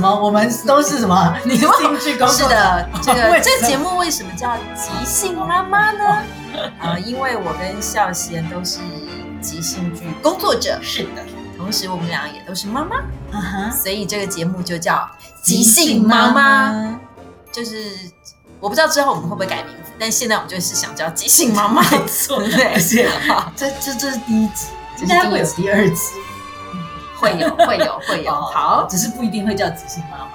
[0.00, 0.14] 什么？
[0.18, 1.36] 我们都是什么？
[1.44, 6.22] 你是兴趣工作是的， 这个这节目为什么叫即兴妈妈呢？
[6.80, 8.78] 呃，因为我跟孝贤都是
[9.42, 11.22] 即兴剧工作者，是的，
[11.58, 12.96] 同时我们俩也都是妈妈，
[13.30, 15.06] 啊哈，所以这个节目就叫
[15.42, 16.98] 即兴妈妈。
[17.52, 17.90] 就是
[18.58, 22.72] 我不知道之后我们会不会改名字，但现在我们就是想叫即兴妈妈，没错对不对？
[22.72, 26.02] 而且好这这这是第一集，这是第一集应该会有第二集。
[27.20, 30.30] 会有 会有会有，好，只是不一定会叫即兴妈妈。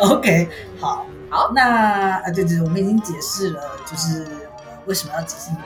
[0.12, 0.48] OK，
[0.80, 4.26] 好，好，那啊，对对对，我们已经解释了，就是
[4.86, 5.56] 为什么要即兴，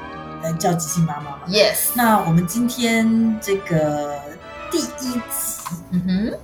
[0.43, 1.41] 呃，叫即兴妈妈嘛。
[1.49, 4.19] Yes，那我们今天这个
[4.71, 5.21] 第一集，
[5.91, 6.39] 嗯哼。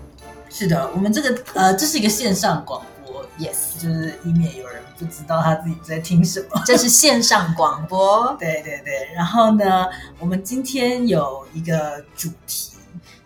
[0.52, 6.60] 是的，我们这个呃，这是一个线上广播，，Yes，就是以免有人不知道他自己在听什么。
[6.66, 9.86] 这是线上广播，对对对，然后呢，
[10.18, 12.69] 我们今天有一个主题，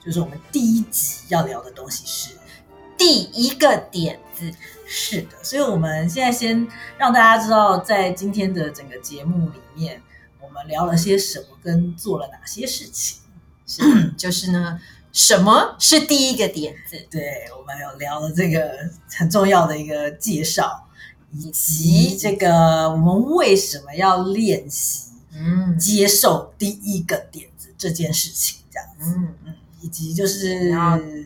[0.04, 2.36] 就是我们第一集要聊的东西是
[2.96, 4.52] 第一个点子，
[4.86, 6.66] 是的，所以我们现在先
[6.96, 10.00] 让大家知道，在今天的整个节目里面，
[10.40, 13.18] 我们聊了些什么，跟做了哪些事情。
[13.66, 14.78] 是就是呢，
[15.10, 16.96] 什么是第一个点子？
[17.10, 18.70] 对，我们有聊了这个
[19.16, 20.86] 很重要的一个介绍，
[21.32, 29.54] 以及这个我们为什么要练习嗯接受第一个点子这件事情，这样子，嗯，嗯，
[29.84, 30.74] 以及就是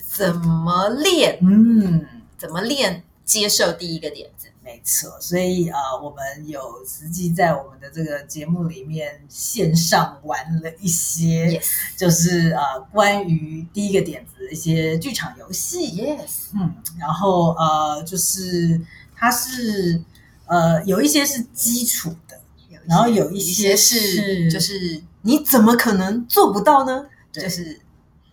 [0.07, 1.39] 怎么练？
[1.41, 2.05] 嗯。
[2.37, 4.47] 怎么练接受第一个点子？
[4.63, 11.65] 没错，所以啊、呃我们有实际在我们的这个节目里面线上玩了一些 Yes
[11.97, 18.81] 就是呃关于第一个点子的一些剧场游戏，Yes，嗯，然后呃就是
[19.17, 20.01] 它是
[20.47, 22.39] 呃有一些是基础的，
[22.87, 27.07] 然后有一一些些是是就是你怎么可能做不到呢？
[27.33, 27.88] 对就是你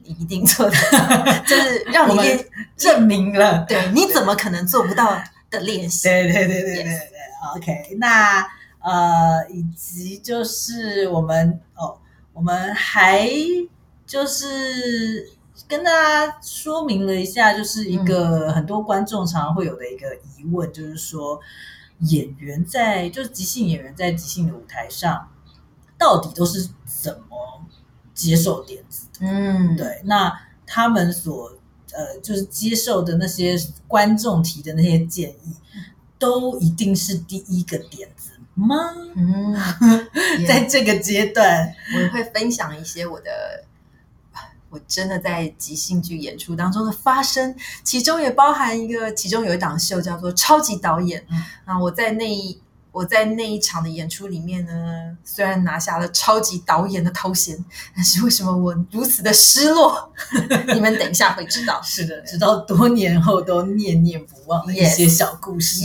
[0.05, 0.75] 一定做的，
[1.45, 5.17] 就是让你练，证明了，对，你怎么可能做不到
[5.49, 6.07] 的练习？
[6.07, 6.95] 对对对对对对
[7.55, 8.45] ，OK，那
[8.79, 11.97] 呃，以及就是我们哦，
[12.33, 13.27] 我们还
[14.05, 15.27] 就是
[15.67, 21.39] 跟大家说明了一下，就是一个很多观众常常会有的一个疑问，就是说
[22.01, 25.29] 演员在就是即兴演员在即兴的舞台上，
[25.97, 27.65] 到底都是怎么
[28.13, 29.04] 接受点子？
[29.04, 29.04] 的？
[29.19, 30.31] 嗯，对，那
[30.65, 31.51] 他们所
[31.93, 33.55] 呃，就是接受的那些
[33.87, 35.55] 观众提的那些建议，
[36.17, 38.75] 都一定是第一个点子吗？
[39.15, 39.55] 嗯，
[40.47, 43.29] 在这个阶段，我会分享一些我的。
[44.71, 51.21] 我真的在即兴剧演出当中的发生，其中也包含一个，其中有一档秀叫做《超级导演》。
[51.29, 52.59] 嗯那我在那一
[52.95, 57.61] 我在那一场的演出里面呢，虽然拿下了超级导演的头衔，
[57.93, 60.13] 但是为什么我如此的失落？
[60.73, 61.79] 你们等一下会知道。
[61.83, 65.83] 是的，直到多年后都念念不忘的一些小故事。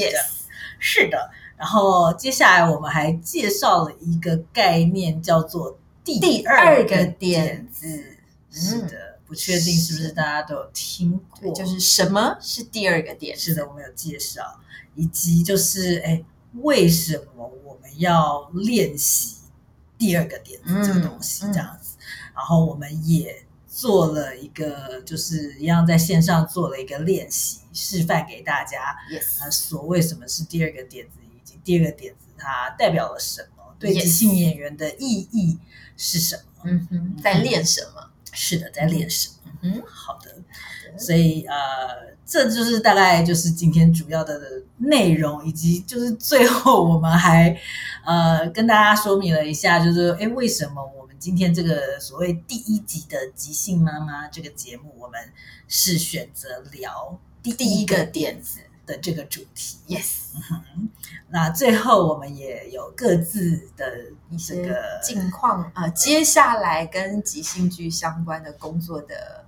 [0.79, 1.31] 是的。
[1.57, 8.05] 然后接下来我们还介绍了一个概念，叫做第第二二个点子。
[8.53, 13.37] 是的，不确定是不是大家都有听过，就是什么是第二个点？
[13.37, 14.61] 是的，我们有介绍，
[14.95, 16.23] 以及就是哎，
[16.55, 19.37] 为什么我们要练习
[19.97, 21.97] 第二个点子这个东西这样子？
[22.35, 28.97] 然后我们也做了一个，就是一样在线上做了一个练习，示范给大家。
[29.11, 35.59] Yes，呃，所谓什么是第二个点子，以及第二个点子它代表了什么，对即兴演员的意义
[35.97, 36.43] 是什么？
[36.65, 38.11] 嗯哼，在练什么？
[38.33, 39.53] 是的，在练什么？
[39.63, 40.37] 嗯，好的。
[40.99, 41.55] 所以呃，
[42.27, 44.41] 这就是大概就是今天主要的
[44.79, 47.57] 内容，以及就是最后我们还
[48.05, 55.21] 呃跟大家说明了一下，就是哎，为什么我们今天这个所谓第一集的即兴妈妈这个节目，我们
[55.69, 59.79] 是选择聊第第一个点子的这个主题。
[59.89, 60.35] ，Yes，
[61.29, 63.87] 那最后我们也有各自的
[64.31, 69.40] 一些个近况呃，接下来跟即兴剧相关的工作的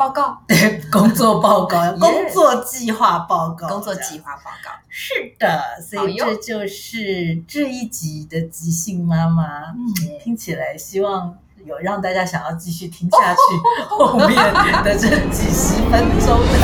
[0.00, 4.70] 报告，对 工作报告、 工作计划报告、工作计划报告。
[4.88, 9.44] 是的，所以这就是这一集的即兴妈妈。
[9.76, 9.92] 嗯，
[10.24, 11.36] 听起来希望
[11.66, 13.38] 有让大家想要继续听下去
[13.90, 14.34] 后面
[14.82, 16.58] 的这几十分钟的，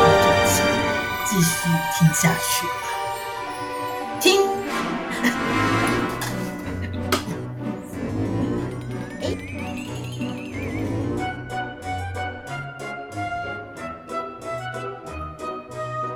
[0.00, 0.64] 那就请
[1.24, 2.66] 继续听下去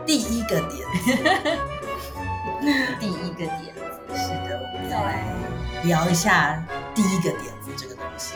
[0.06, 1.12] 第一个点子。
[2.99, 5.25] 第一个点子，是的，我们要来
[5.85, 6.64] 聊一下
[6.94, 8.35] 第一个点子这个东西。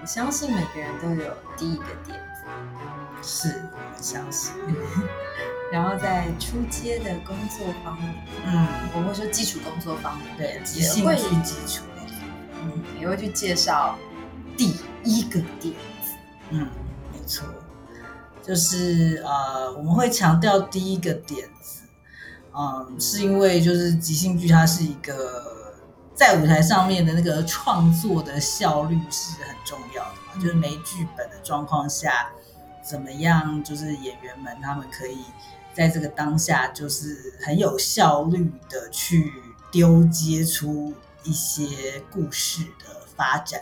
[0.00, 2.42] 我相信每个人都有第一个点子，
[3.22, 4.52] 是我们相信。
[5.72, 8.14] 然后在出街的工作方面，
[8.46, 11.84] 嗯，我们会说基础工作方面，对，即也会基础。
[12.62, 13.96] 嗯，也会去介绍
[14.56, 16.14] 第一个点子。
[16.50, 16.68] 嗯，
[17.12, 17.46] 没错，
[18.46, 21.82] 就是呃，我们会强调第一个点子，
[22.54, 25.74] 嗯，是因为就是即兴剧它是一个
[26.14, 32.30] 在舞台上面的那个创作的效率是很重要的，就是没剧本的状况下，
[32.88, 35.24] 怎么样就是演员们他们可以
[35.74, 39.32] 在这个当下就是很有效率的去
[39.72, 40.94] 丢接出
[41.24, 43.60] 一些故事的发展。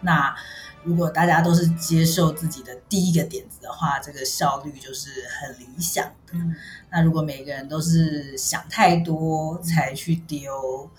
[0.00, 0.34] 那
[0.82, 6.32] 如果大家都是接受自己的第一个点的话，这个效率就是很理想的。
[6.34, 6.56] 嗯
[6.92, 10.90] 那如果每个人都是想太多才去丢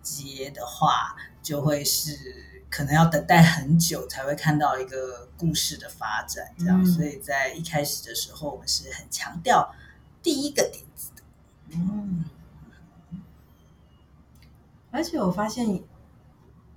[0.00, 2.16] 接的话，就会是
[2.70, 6.54] 可能要等待很久才会看到一个故事的发展。
[6.56, 9.74] 这样，嗯所以在一开始的时候，我们是很强调
[10.22, 11.22] 第一个点子的。
[11.72, 12.24] 嗯，
[14.92, 15.82] 而且我发现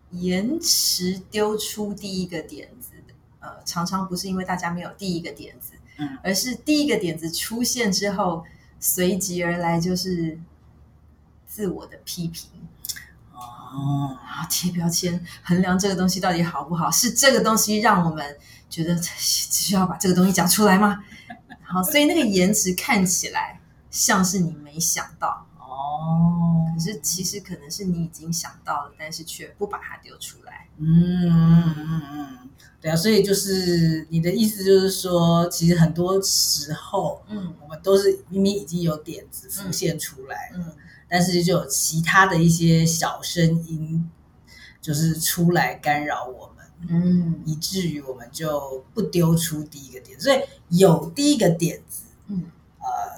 [0.10, 2.70] 延迟丢出第一个点
[3.44, 8.46] 呃，常常不是因为大家没有第一个点子，嗯而是第一个点子出现之后，
[8.80, 10.40] 随即而来就是
[11.46, 12.50] 自我的批评。
[13.34, 18.38] 哦，然后贴标签，衡量这个东西到底好不好，是这个东西让我们
[18.70, 21.04] 觉得只需要把这个东西讲出来吗？
[21.60, 26.43] 然后，所以那个延迟看起来像是你没想到，哦，
[26.74, 30.68] 可是其实可能是你已经想到了，但是却不把它丢出来。
[30.78, 32.50] 嗯嗯嗯嗯，
[32.82, 40.76] 对啊，所以就是你的意思就是说，其实很多时候嗯我们都是明明已经有点子浮现出来了，嗯
[41.08, 44.10] 但是就有其他的一些小声音，
[44.82, 50.20] 就是出来干扰我们，嗯以至于我们就不丢出第一个点。
[50.20, 50.40] 所以
[50.70, 52.63] 有第一个点子，嗯呃，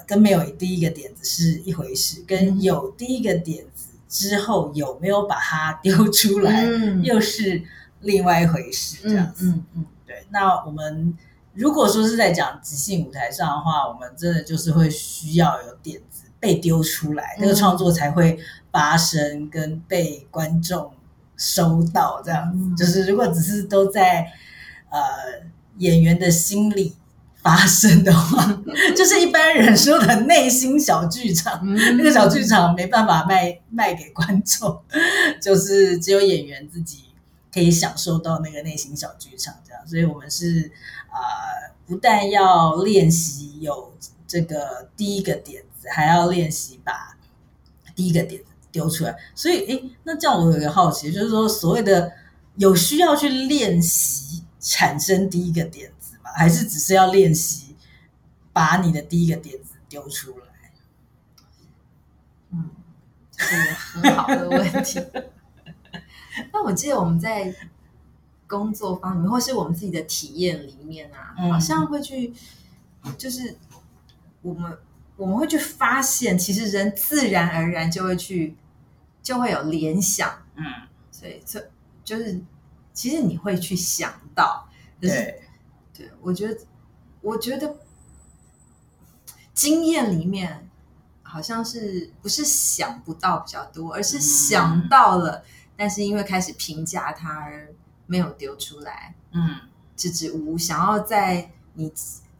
[0.06, 7.60] 跟没有第一个点子是一回事，跟有第一个点子之后有没有把它丢出来，嗯又是
[8.00, 8.98] 另外一回事。
[9.02, 10.24] 这样子，嗯嗯对。
[10.30, 11.12] 那我们
[11.54, 18.38] 如果说是在讲即兴舞台上的话，我们真的就是会需要有点子被丢出来，那个嗯创作才会
[18.70, 20.92] 发生跟被观众
[21.36, 22.22] 收到。
[22.24, 24.30] 这样就是如果只是都在
[24.90, 25.00] 呃
[25.78, 26.94] 演员的心里。
[27.46, 28.60] 发生的话，
[28.96, 34.82] 就是一般人说的内心小剧场，嗯，那个小剧场没办法卖卖给观众，
[35.40, 37.04] 就是只有演员自己
[37.54, 39.80] 可以享受到那个内心小剧场这样。
[39.86, 40.72] 所以我们是
[41.08, 41.14] 啊、
[41.70, 43.94] 呃不但要练习有
[44.26, 47.16] 这个第一个点子，还要练习把
[47.94, 49.14] 第一个点子丢出来。
[49.36, 52.10] 所以，诶，那这样我有一个好奇，就是说，所谓的
[52.56, 55.92] 有需要去练习产生第一个点？
[56.36, 57.74] 还是只是要练习
[58.52, 60.72] 把你的第一个点子丢出来？
[62.50, 62.70] 嗯，
[63.30, 65.02] 这是很好的问题。
[66.52, 67.54] 那我记得我们在
[68.46, 72.34] 工作方面，或是我们自己的体验里面啊，嗯好像会去，
[73.16, 73.56] 就是
[74.42, 74.78] 我们
[75.16, 78.54] 我们会去发现，其实人自然而然就会去，
[79.22, 80.64] 就会有联想，嗯，
[81.10, 81.70] 所以这
[82.04, 82.38] 就是
[82.92, 84.68] 其实你会去想到，
[85.00, 85.40] 可是
[85.96, 86.60] 对，我觉得，
[87.22, 87.76] 我觉得
[89.54, 90.68] 经验里面
[91.22, 95.44] 好像是不是想不到比较多，而是想到了，
[95.76, 97.74] 但是因为开始评价它而
[98.06, 99.56] 没有丢出来，嗯。
[99.96, 101.90] 支支吾吾，想要在你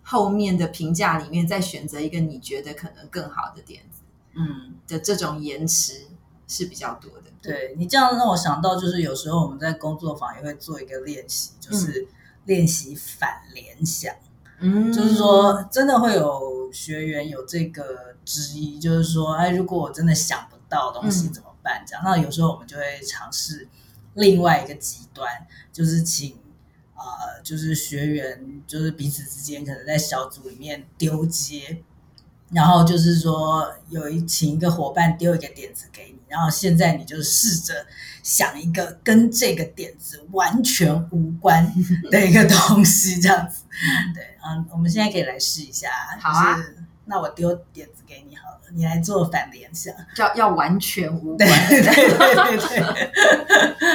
[0.02, 4.02] 后面的评价里面再选择一个你觉得可能更好的点子
[4.34, 6.06] 嗯，的这种延迟
[6.46, 7.30] 是比较多的。
[7.40, 12.06] 对你这样让我想到，就是有时候我们在工作坊也会做一个练习，就是
[12.46, 14.14] 练习反联想。
[14.58, 21.84] 嗯就是说，真的会有学员有这个质疑，就是说，哎，如果我真的想不到东西嗯怎么办？
[21.86, 23.68] 这样，那有时候我们就会尝试
[24.14, 25.30] 另外一个极端，
[25.74, 26.38] 就是请
[26.94, 31.82] 呃，就是学员就是彼此之间可能在小组里面丢接，
[32.50, 37.86] 然后就是说有一请一个伙伴丢一个点子给你，然后现在你就试着
[38.22, 41.72] 想一个跟这个点子完全无关
[42.10, 43.64] 的一个东西，这样子。
[44.14, 45.88] 对，嗯，我们现在可以来试一下。
[46.20, 49.94] 好啊就是那我丢点子给你好了，你来做反联想。
[50.16, 51.68] 要要完全无对关。
[51.68, 52.80] 对对对对，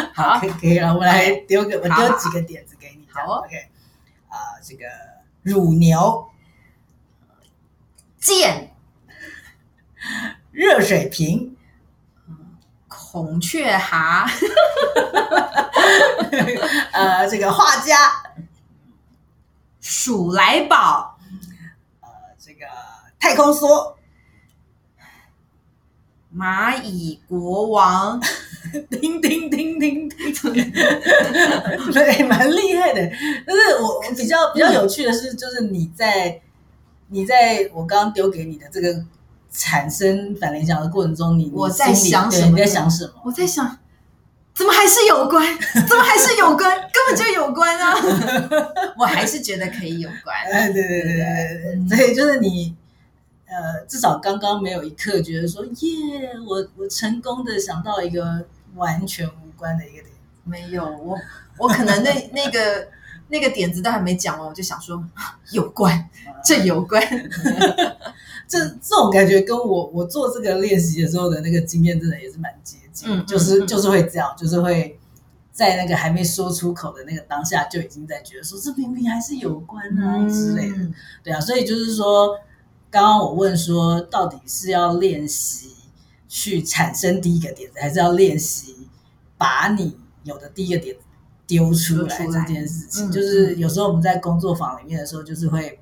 [0.14, 3.06] 好，好可以可以了，我们来丢个，我好丢几个点子给你。
[3.10, 3.58] 好哦，OK，
[4.30, 4.86] 啊，这个
[5.42, 6.26] 乳牛，
[8.22, 8.72] 剑
[10.52, 11.56] 热水瓶，
[12.88, 14.28] 孔雀蛤，
[16.94, 17.96] 呃，这个画家，
[19.80, 21.18] 鼠来宝，
[22.02, 22.08] 呃，
[22.40, 22.68] 这个
[23.20, 23.96] 太空梭，
[26.32, 28.22] 蚂蚁国王，
[29.02, 30.30] 叮叮叮叮叮，
[31.92, 33.02] 对，蛮厉害的。
[33.48, 36.40] 但是我比较比较有趣的是，就是你在
[37.12, 39.06] 你在我刚刚丢给你的这个
[39.52, 43.14] 产生反联想的过程中，你你我在想什么你在想什么？
[43.26, 43.78] 我在想，
[44.56, 45.46] 怎么还是有关？
[45.88, 46.70] 怎么还是有关？
[46.94, 47.94] 根本就有关啊！
[48.98, 50.36] 我还是觉得可以有关。
[50.52, 52.74] 哎，对对对对对对，所以就是你，
[53.46, 60.06] 呃，至少刚刚没有一刻觉得说，耶，我我成功的想到一个完全无关的一个点。
[60.44, 61.18] 没有，我
[61.58, 62.88] 我可能那那个
[63.32, 66.10] 那个点子都还没讲完，我就想说啊有关，
[66.44, 67.02] 这有关。
[68.48, 75.00] 这这种感觉跟我我做这个练习的时候的那个经验真的也是蛮接近，就是就是会这样，就是会
[75.54, 82.38] 在那个还没说出口的那个当下就已经在觉得说这明明还是有关啊、之类的，嗯对啊，所以就是说，
[82.90, 85.70] 刚刚我问说，到底是要练习
[86.28, 88.90] 去产生第一个点子，还是要练习
[89.38, 91.02] 把你有的第一个点子
[91.52, 93.10] 丢出来这件事情？
[93.10, 95.78] 嗯就是有时候我们在工作坊里面的时候，就是会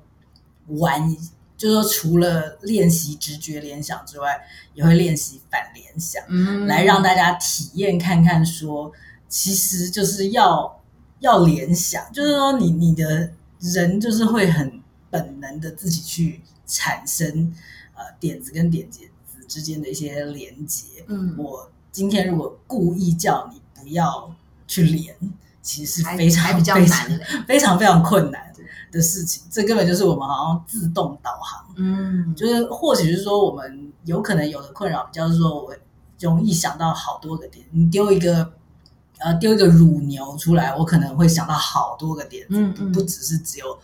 [0.66, 1.16] 玩一，
[1.56, 4.36] 就是说除了练习直觉联想之外，
[4.74, 6.20] 也会练习反联想。
[6.28, 8.90] 嗯来让大家体验看看说，
[9.28, 10.82] 其实就是要
[11.20, 17.54] 要联想，就是说你你的人就是会很本能的自己去产生
[17.94, 19.00] 呃点子跟点子
[19.46, 21.04] 之间的一些连接。
[21.06, 24.34] 嗯我今天如果故意叫你不要
[24.66, 25.14] 去连，
[25.62, 27.20] 其实是非常还比较非常难。
[27.46, 28.52] 非常非常困难
[28.90, 29.42] 的事情。
[29.50, 31.66] 这根本就是我们好像自动导航。
[31.76, 35.74] 嗯，就是或许是说我们有可能有的困扰，比较是说我
[36.18, 37.64] 容易想到好多个点。
[37.70, 38.52] 你丢一个
[39.18, 43.78] 呃丢一个乳牛出来，我可能会想到好多个点子，嗯嗯不只是只有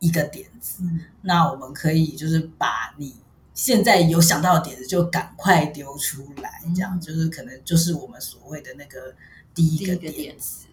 [0.00, 0.82] 一个点子。
[0.82, 3.14] 嗯那我们可以就是把你
[3.54, 9.14] 现在有想到的点子就赶快丢出来，这样、嗯就是可能就是我们所谓的那个
[9.54, 10.66] 第一个点子，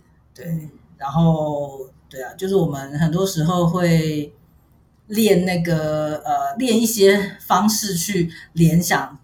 [0.43, 4.33] 对，然后对啊，就是我们很多时候会
[5.07, 9.19] 练那个呃，练一些方式去联想，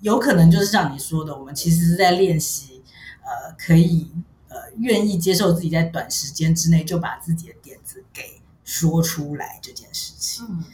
[0.00, 2.80] 有可能就是像你说的，我们其实是在练习
[3.22, 4.08] 呃，可以
[4.48, 10.64] 呃，愿意接受自己在短时间之内就把自己的点子给说出来这件事情，嗯。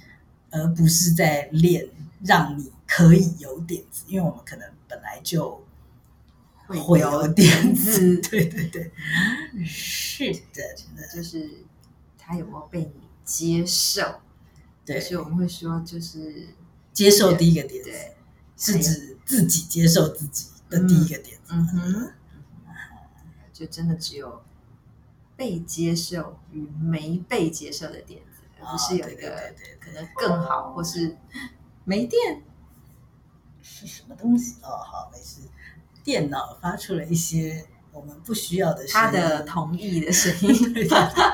[0.50, 1.86] 而不是在练
[2.24, 5.62] 让你可以有点子，因为我们可能本来就
[6.76, 8.92] 会有点 子，对对对，
[9.64, 11.08] 是的，真的。
[11.14, 11.64] 就是
[12.18, 12.92] 他有没有被你
[13.24, 14.20] 接受？
[14.84, 16.48] 对，所以我们会说，就是
[16.92, 18.16] 接受第一个点子对，
[18.56, 21.52] 是指自己接受自己的第一个点子。
[21.54, 22.12] 嗯哼，
[23.52, 24.42] 就真的只有
[25.36, 31.16] 被接受与没被接受的点子，而不是有一个对对对对可能更好，或是
[31.84, 32.42] 没电。
[33.60, 34.56] 是什么东西？
[34.62, 35.42] 哦，好，没事。
[36.08, 37.62] 电脑发出了一些
[37.92, 40.72] 我们不需要的声音，他的同意的声音，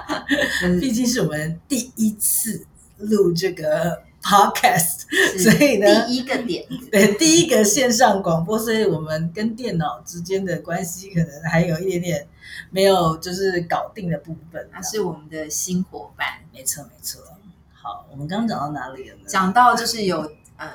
[0.80, 2.66] 毕竟是我们第一次
[2.96, 5.02] 录这个 podcast，
[5.40, 12.26] 所以呢第一个点，对第一个线上广播，所以我们跟电脑之间的关系可能还有一点点
[12.70, 14.68] 没有就是搞定的部分。
[14.72, 16.26] 他是我们的新伙伴。
[16.52, 17.22] 没错没错。
[17.72, 19.22] 好，我们刚刚讲到哪里了呢？
[19.28, 20.18] 讲到就是有
[20.56, 20.68] 呃，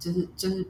[0.00, 0.66] 就是就是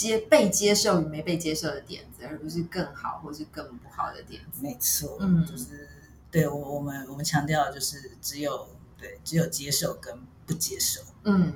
[0.00, 4.62] 接接被接受与没被接受的点子，而不是更好或是更不好的点子。
[4.62, 5.46] 没错，嗯。
[5.46, 5.88] 就是
[6.30, 10.14] 对我我们我们强调的就是只有对只有接受跟
[10.46, 11.52] 不接受，嗯。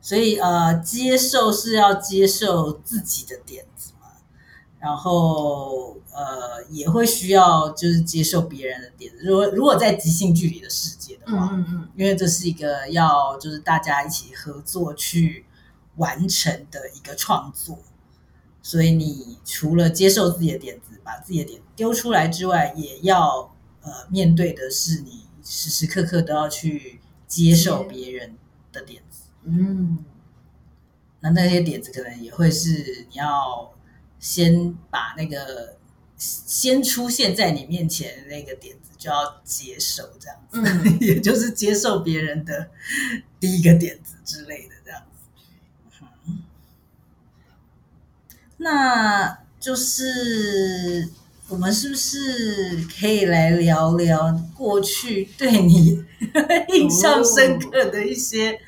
[0.00, 4.08] 所以呃接受是要接受自己的点子嘛，
[4.78, 9.24] 然后呃也会需要就是接受别人的点子。
[9.24, 15.44] 如果如果在即兴剧里的世界的嗯话，嗯嗯，因为这是一个要就是大家一起合作去
[15.98, 17.78] 完成的一个创作，
[18.62, 28.36] 所以你除了接受自己的点子，把自己的点丢出来之外，也要呃面对的是你时时刻刻都要去接受别人
[28.72, 29.22] 的点子。
[29.44, 30.04] 嗯
[31.20, 33.74] 那那些点子可能也会是你要
[34.20, 35.76] 先把那个
[36.16, 40.60] 先出现在你面前的那个点子就要接受，这样子。
[40.60, 42.70] 嗯 也就是接受别人的
[43.40, 45.98] 第一个点子之类的这样子。
[46.26, 46.42] 嗯
[48.58, 51.08] 那就是
[51.48, 56.04] 我们是不是可以来聊聊过去对你
[56.68, 58.58] 印象深刻的一些、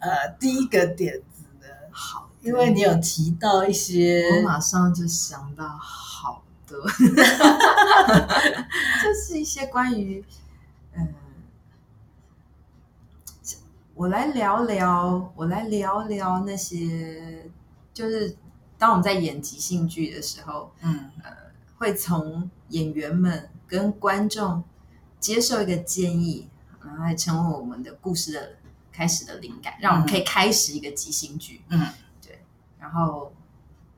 [0.00, 1.66] 呃第一个点子呢？
[1.90, 6.76] 好因为你有提到一些我，马上就想到好的，
[9.02, 10.24] 就是一些关于，
[10.94, 11.14] 嗯，
[13.94, 17.50] 我来聊聊，我来聊聊那些，
[17.94, 18.36] 就是
[18.78, 21.10] 当我们在演即兴剧的时候，嗯
[21.76, 24.64] 会从演员们跟观众
[25.20, 26.48] 接受一个建议，
[26.84, 28.50] 然后来成为我们的故事的
[28.92, 31.62] 开始的灵感，让我们可以开始一个即兴剧。
[31.68, 31.86] 嗯
[32.20, 32.40] 对
[32.80, 33.32] 然后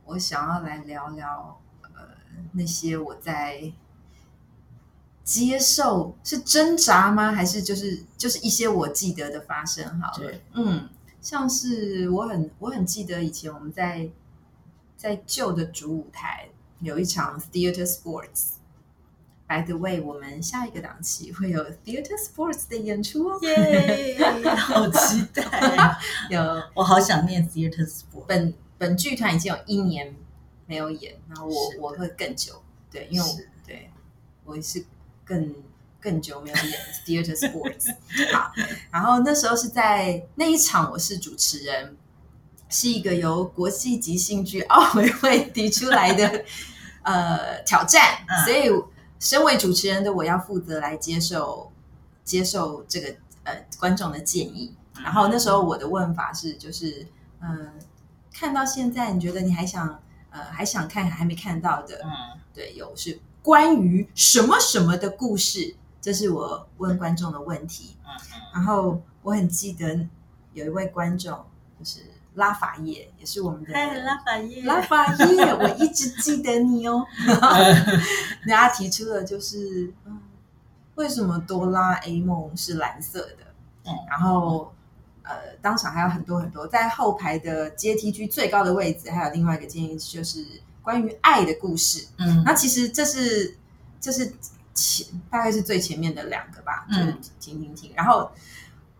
[0.04, 2.08] 我想要来聊聊，呃，
[2.52, 3.72] 那些我在
[5.25, 7.32] 接受是挣扎吗？
[7.32, 10.00] 还是就是就是一些我记得的发生？
[10.00, 10.88] 好了对，嗯，
[11.22, 14.10] 像是我很我很记得以前我们在
[15.00, 16.47] 在旧的主舞台
[16.80, 18.57] 有一场 theater sports。
[19.49, 23.38] By the way，我们下一个档期会有 theater sports 的演出哦。
[23.40, 24.19] 耶，
[24.54, 25.99] 好期待啊！
[26.28, 26.38] 有
[26.75, 28.26] 我好想念 theater Sports。
[28.26, 30.14] 本本剧团已经有一年
[30.66, 33.90] 没有演，然后我我会更久，对，因为我对
[34.45, 34.85] 我是
[35.25, 35.54] 更
[35.99, 37.90] 更久没有演 theater sports
[38.37, 38.52] 好，
[38.92, 41.97] 然后那时候是在那一场我是主持人，
[42.70, 46.44] 是一个由国际即兴剧奥委会提出来的
[47.02, 48.70] 呃挑战，嗯所以
[49.18, 51.70] 身为主持人的我要负责来接受
[52.24, 54.74] 接受这个呃观众的建议。
[55.02, 57.06] 然后那时候我的问法是，就是
[57.40, 57.72] 嗯、呃
[58.32, 60.00] 看到现在，你觉得你还想
[60.30, 67.96] 呃还想看还没看到的，嗯对，有是关于什么什么的故事，这是我问观众的问题。
[68.04, 68.10] 嗯
[68.52, 70.06] 然后我很记得
[70.54, 71.32] 有一位观众
[71.78, 72.00] 就是
[72.34, 77.04] 拉法叶，也是我们的嗨，拉法叶，拉法叶，我一直记得你哦。
[78.43, 80.21] 人家提出了就是，嗯，
[80.95, 83.54] 为什么哆啦 A 梦是蓝色的？
[83.84, 84.73] 嗯然后
[85.23, 90.45] 呃，当场还有很多很多，在后排的阶梯区最高的位置，还有另外一个建议就是
[90.82, 92.06] 关于爱的故事。
[92.19, 93.56] 嗯那其实这是
[94.00, 94.32] 这是
[94.75, 97.93] 前大概是最前面的两个吧，就是嗯听听听。
[97.95, 98.30] 然后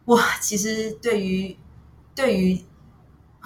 [0.07, 1.57] 哇，其实对于
[2.15, 2.65] 对于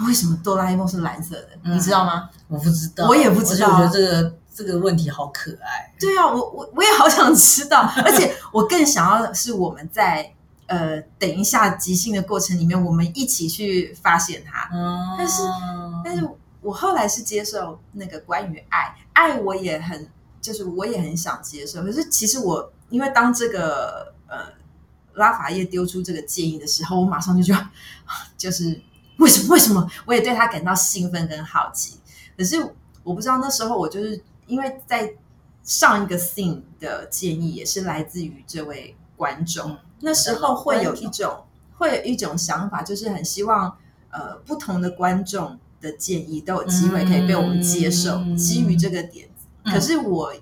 [0.07, 2.29] 为什么哆啦 A 梦是蓝色的，嗯你知道吗？
[2.49, 5.93] 我不知道，我也不知道我觉得这个这个问题好可爱。
[6.01, 10.33] 对啊，我我我也好想知道，而且我更想要的是我们在
[10.67, 14.69] 呃等一下即兴的过程里面，我们一起去发现它。
[14.73, 15.43] 嗯，但是
[16.05, 16.29] 但是
[16.61, 20.09] 我后来是接受那个关于爱，爱我也很，
[20.41, 21.83] 就是我也很想接受。
[21.83, 24.47] 可是其实我因为当这个呃
[25.15, 27.69] 拉法叶丢出这个建议的时候，我马上就觉得，
[28.39, 28.81] 就是
[29.25, 29.49] 为什么？
[29.55, 29.91] 为什么？
[30.07, 31.99] 我也对他感到兴奋跟好奇。
[32.37, 32.57] 可是
[33.03, 35.15] 我不知道那时候我就是因为在
[35.63, 41.45] 上一个 scene 的建议也是来自于这位观众，嗯那时候会有一种
[41.79, 43.75] 会有一种想法，就是很希望
[44.11, 48.37] 呃不同的观众的建议都有机会可以被我们接受，嗯。
[48.37, 49.29] 基于这个点
[49.65, 50.35] 可是我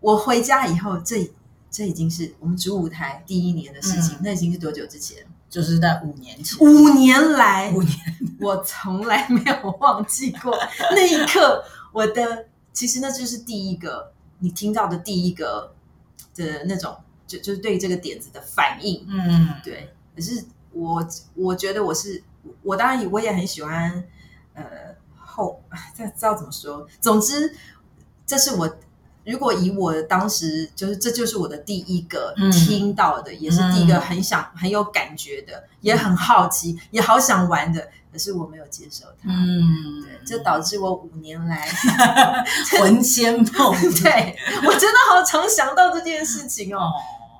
[0.00, 1.32] 我回家以后，这
[1.70, 4.20] 这已经是我们主舞台第一年的事情，嗯。
[4.24, 5.24] 那已经是多久之前？
[5.52, 7.98] 就是在五年前，五年来，五年，
[8.40, 10.58] 我从来没有忘记过。
[10.92, 11.62] 那一刻，
[11.92, 15.74] 我的其实那就是第一个你听到的第一个
[16.34, 19.04] 的那种，就就是对于这个点子的反应。
[19.06, 19.60] 嗯。
[19.62, 22.24] 对，可是我我觉得我是
[22.62, 24.02] 我当然我也很喜欢
[24.54, 24.64] 呃
[25.14, 25.62] 后
[25.94, 27.54] 这知道怎么说，总之
[28.24, 28.76] 这是我。
[29.24, 39.30] 如果以我当时就是，这就是我的第一个嗯听到的，也是第一个很想、很有感觉的，也很好奇，也好想玩的，可是我没有接受它。
[39.30, 41.68] 嗯，对，这导致我五年来，
[42.80, 43.92] 魂牵梦萦。
[44.02, 46.80] 对我真的好常想到这件事情哦。
[46.80, 46.92] 哦，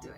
[0.03, 0.11] 对，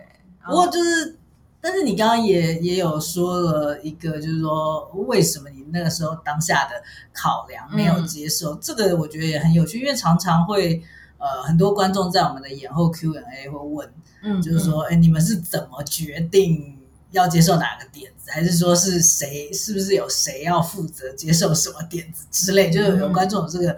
[0.45, 1.17] 不过就是，
[1.61, 6.83] 但是你刚刚也也有说了一个，就是说为什么你那个时候当下的
[7.15, 10.83] 考量没有接受，这个我觉得也很有趣，因为常常会
[11.19, 13.89] 呃很多观众在我们的演后 Q&A 会问，
[14.23, 16.79] 嗯就是说，哎、你们是怎么决定
[17.11, 22.71] 要接受哪个点子，还是说是谁，是不是有谁要负责接受什么点子之类？
[22.71, 23.77] 就是有观众有这个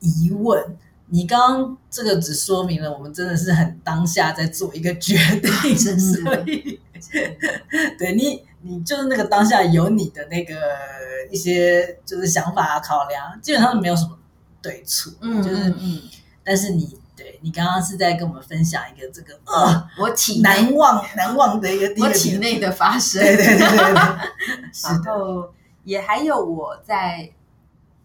[0.00, 0.76] 疑问。
[1.06, 6.80] 你刚刚这个只说明了我们真的是很当下在做一个决定，真所以
[7.98, 10.54] 对你，你就是那个当下有你的那个
[11.30, 14.18] 一些就是想法考量，基本上没有什么
[14.62, 16.00] 对错，嗯，就是嗯嗯，
[16.44, 23.78] 但是你对你刚刚是在跟我们分享一个这个呃我体内难忘难忘的一个我体内的发生，对对对对。
[23.78, 25.52] 对， 是然，后
[25.84, 27.30] 也还有我在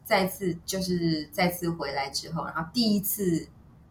[0.06, 3.48] 再次就是再次回来之后，然后第一次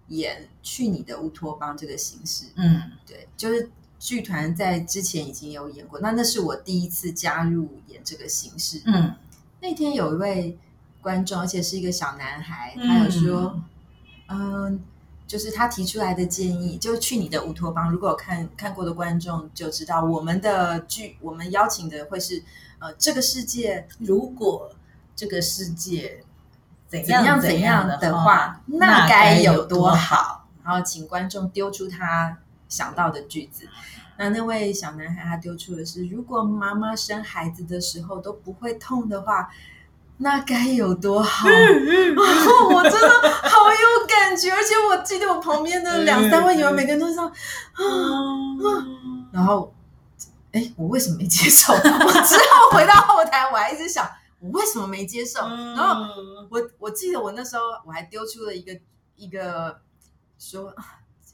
[0.08, 2.82] 演《去你的乌托邦》这个形式，嗯。
[3.06, 8.80] 对，就是剧团在之前已经有演过，那那是我第一次加入演这个形式。
[8.86, 9.14] 嗯。
[9.60, 10.56] 那天有一位
[11.00, 13.60] 观众，而且是一个小男孩，他有说，
[14.28, 14.82] 嗯。
[15.28, 17.92] 就是他提出来的建议，就去你的乌托邦。
[17.92, 22.42] 如果有看看过的观众就知道，我们的剧，我们邀请的会是，
[22.78, 24.70] 呃，这个世界如果
[25.14, 26.24] 这个世界
[26.86, 30.48] 怎样怎样的话，那该有多好。
[30.64, 33.68] 然后请观众丢出他想到的句子。
[34.16, 39.50] 那那位小男孩他丢出的是：如果妈妈生孩子的时候都不会痛的话。
[40.20, 41.46] 那该有多好！
[41.48, 47.32] 我真的好有感觉，而且我记得我旁边的两三位演员，每个人都说啊，
[49.32, 49.72] 然后，
[50.50, 51.72] 哎，我为什么没接受？
[51.72, 55.40] 我之后回到后台，我还一直想，我为什么没接受？
[55.40, 56.04] 然后
[56.50, 58.76] 我我记得我那时候我还丢出了一个
[59.14, 59.80] 一个
[60.36, 60.74] 说，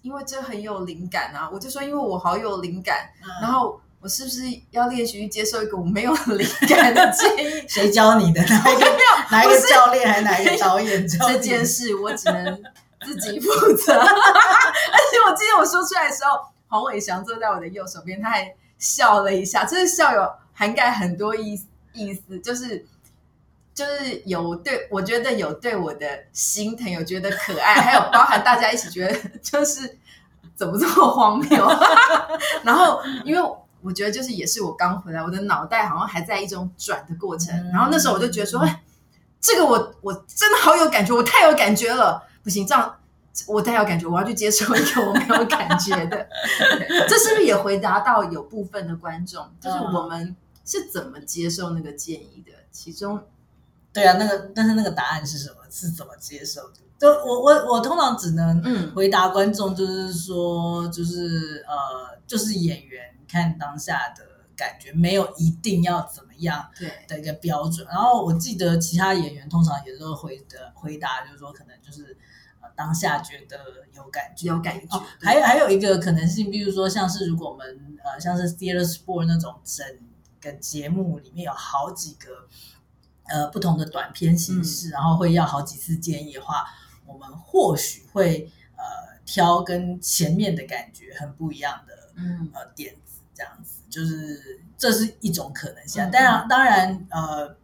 [0.03, 3.09] 因为这很有灵感啊，我就说因为我好有灵感，
[3.41, 3.81] 然后。
[4.05, 7.49] 我是不是要练习去接受一个我没有灵感的建议？
[7.67, 8.43] 谁教你的？
[8.45, 8.87] 哪一个？
[9.33, 11.27] 哪一个教练还是哪一个导演教？
[11.27, 12.63] 这件事我只能
[13.03, 13.95] 自己负责。
[13.97, 16.39] 而且我记得我说出来的时候，
[16.69, 19.65] 黄伟翔坐在我的右手边，他还笑了一下。
[19.65, 21.59] 这个笑有涵盖很多意
[21.95, 22.85] 意思，就是
[23.73, 29.97] 就是有对我觉得有对我的心疼，有觉得可爱，还有包含大家一起觉得就是
[30.55, 31.67] 怎么这么荒谬。
[32.63, 33.51] 然后因为。
[33.85, 37.55] 我觉得就是也是我刚回来，我的脑袋好像还在一种转的过程。
[37.71, 38.83] 然后那时候我就觉得说，哎，
[39.39, 42.23] 这个我我真的好有感觉，我太有感觉了。
[42.43, 42.97] 不行，这样
[43.47, 46.27] 我太有感觉，我要去接受一个我没有感觉的。
[47.09, 52.53] 这是不是也回答到有部分的观众，就是我们是怎么接受那个建议的？
[52.71, 53.23] 其中，
[53.93, 55.57] 对啊，那个但是那个答案是什么？
[55.71, 56.77] 是怎么接受的？
[56.99, 63.14] 就我我我通常只能回答观众，就是说，就是呃，就是演员。
[63.35, 66.71] 看当下的感觉，没有一定要怎么样
[67.09, 67.85] 的一个标准。
[67.89, 72.17] 然后我记得其他演员通常也都回的回答，就是说可能就是
[72.61, 73.59] 呃当下觉得
[73.93, 75.03] 有感觉，有感觉。
[75.21, 79.85] 还有还有一个可能性，比如说像是如果我们呃像是 Theater Sport 那种整
[80.41, 82.47] 个节目里面有好几个
[83.25, 86.67] 呃不同的短片形式，然后会要好几次建议的话，
[87.07, 92.95] 我们或许会呃挑跟前面的感觉很不一样的嗯呃点。
[93.35, 97.57] 这样子就是这是一种可能性，当然当然呃，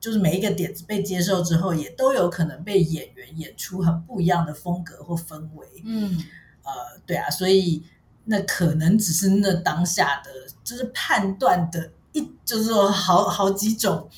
[0.00, 5.66] 就是每一个点子被接受之后，也都有可能被演员演出很不一样的风格或氛围。
[5.84, 6.24] 嗯，
[6.62, 7.84] 呃，对啊，所以
[8.24, 10.30] 那可能只是那当下的
[10.64, 14.08] 就是判断的一，就是说好好几种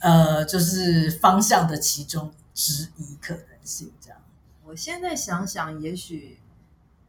[0.00, 3.92] 呃，就是方向的其中之一可能性。
[4.00, 4.18] 这样，
[4.64, 6.38] 我现在想想，也许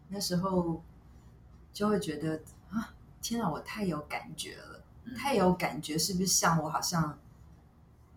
[0.10, 0.82] 那时候
[1.74, 2.40] 就会觉得。
[3.28, 4.82] 天啊，我太有感觉了，
[5.18, 7.20] 太有感觉，是不是像我好像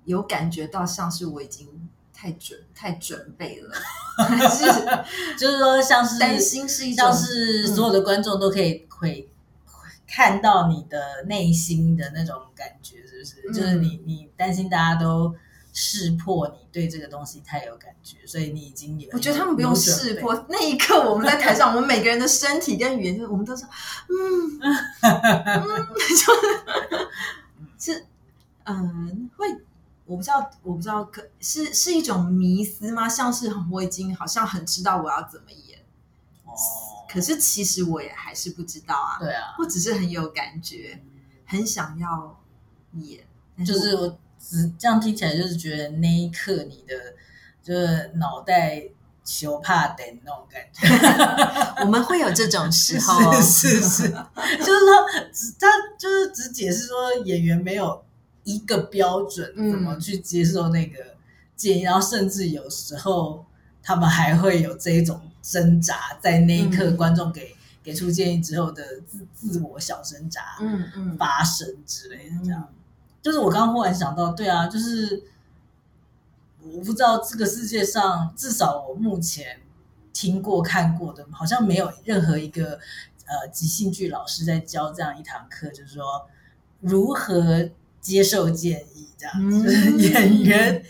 [0.04, 3.74] 有感觉到，像是我已经太准、太准备了，
[4.16, 4.64] 还是
[5.36, 9.28] 就是说，像是 担心是一像是所有的观众都可以会
[10.06, 13.52] 看到你的内心的那种感觉，是不是？
[13.52, 15.34] 就是你你担心大家都。
[15.72, 19.08] 识破你对这个东西太有感觉，所以你已经有。
[19.12, 24.76] 我觉得他们不用识破，那一刻我们在台上，我们每个人的身体跟语言，我们都是嗯嗯，
[27.78, 28.06] 就 是
[28.64, 29.46] 嗯，会
[30.06, 33.08] 我不知道，我不知道，可是是一种迷思吗？
[33.08, 35.78] 像是我已经好像很知道我要怎么演
[36.44, 36.52] 哦，
[37.08, 39.18] 可是其实我也还是不知道啊。
[39.20, 41.00] 对啊，我只是很有感觉，
[41.46, 42.42] 很想要
[42.94, 43.24] 演，
[43.64, 44.18] 就是我。
[44.40, 46.94] 只这样听起来就是觉得那一刻你的
[47.62, 48.82] 就是脑袋
[49.22, 50.88] 羞怕的那种感觉，
[51.84, 58.02] 我们会有这种时候，是是是，就是说只他就是只解释说演员没有
[58.42, 60.98] 一个标准怎么去接受那个
[61.54, 63.44] 建议，然后甚至有时候
[63.82, 72.68] 他们还会有这一种挣扎，在那一刻观众给给出建议之后的自自我小挣扎，嗯嗯，发生之类的这样。
[73.22, 75.24] 就是我刚刚忽然想到，对啊，就是
[76.62, 79.60] 我不知道这个世界上，至少我目前
[80.12, 82.78] 听过看过的，好像没有任何一个
[83.26, 86.28] 呃即兴剧老师在教这样一堂课，就是说
[86.80, 87.68] 如何
[88.00, 90.82] 接受建议，这样就是 演员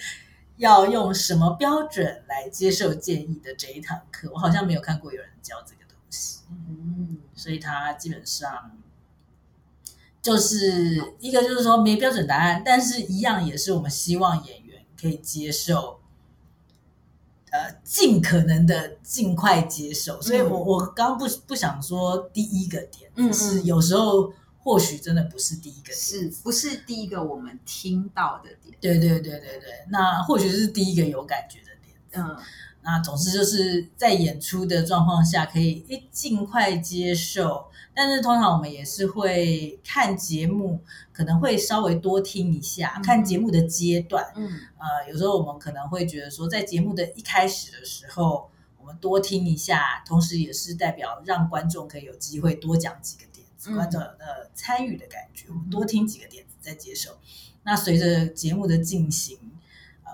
[0.57, 8.71] 要用什么标准来接受建议的这一堂课，我好像没有看过有人教这个东西，嗯，所以他基本上。
[10.23, 16.01] 就是一个，就是说没标准答案，但是一样也是我们希望演员可以接受，
[17.51, 20.21] 呃，尽可能的尽快接受。
[20.21, 28.77] 所以我我刚不不想说第一个点，是有时候或许真的不是第一个点是不是第一个我们听到的点？
[28.79, 31.97] 对对对对对，那或许是第一个有感觉的点。
[32.13, 32.37] 嗯，
[32.83, 37.67] 那总之就是在演出的状况下，可以一尽快接受。
[37.93, 40.81] 但是通常我们也是会看节目，
[41.13, 44.25] 可能会稍微多听一下，嗯看节目的阶段。
[44.37, 57.19] 嗯呃，有时候我们可能会觉得说，在节目的一开始的时候，我们多听一下，同时也是代表让观众可以有机会多讲几个点子，嗯观众有那个参与的感觉，我们多听几个点子再接受。
[57.65, 59.40] 那随着节目的进行，呃，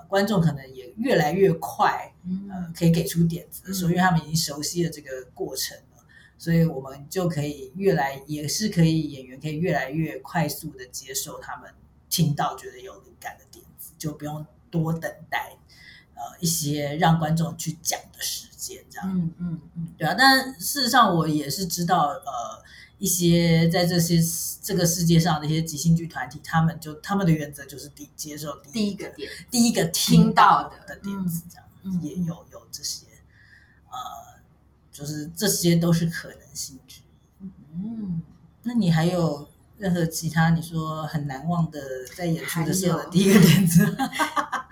[0.09, 6.03] 观众可能也越来越快，呃嗯，可以给出点子的时候，嗯因为他们已经熟悉了这个过程了，
[6.39, 11.71] 所以我们就可以越来也是可以演员可以越来越快速的接受他们
[12.09, 15.57] 听到觉得有灵感的点子，就不用多等待
[16.15, 20.15] 呃一些让观众去讲的时间，这样、嗯嗯嗯对啊。
[20.17, 22.67] 但事实上，我也是知道呃。
[22.99, 24.19] 一些在这些
[24.63, 33.07] 这个世界上的一些即兴剧团体，他们就他们的原则就是第接受第第一个点，第一个听到的的点子，这样、嗯也有有这些，
[33.91, 34.41] 呃，
[34.91, 37.49] 就是这些都是可能性之一。
[37.75, 38.23] 嗯，
[38.63, 41.81] 那你还有任何其他你说很难忘的
[42.17, 43.85] 在演出的时候的第一个点子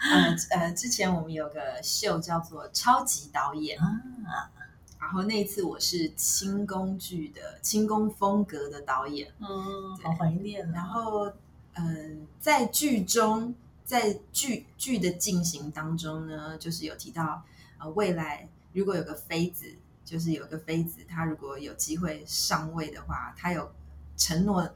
[0.04, 4.50] 呃呃，之前我们有个秀叫做《超级导演》，啊？
[4.98, 10.88] 然后那一次我是清宫剧的清宫风格的导演，嗯，好怀念然啊。
[10.88, 11.26] 后
[11.74, 13.54] 嗯、呃在剧中，
[13.85, 17.42] 在剧剧的进行当中呢，就是有提到
[17.78, 19.66] 呃，未来如果有个妃子，
[20.04, 23.70] 就是有个妃子，她如果有机会上位的话，她有
[24.16, 24.68] 承诺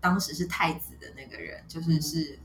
[0.00, 2.38] 当时是太子的那个人，就是嗯是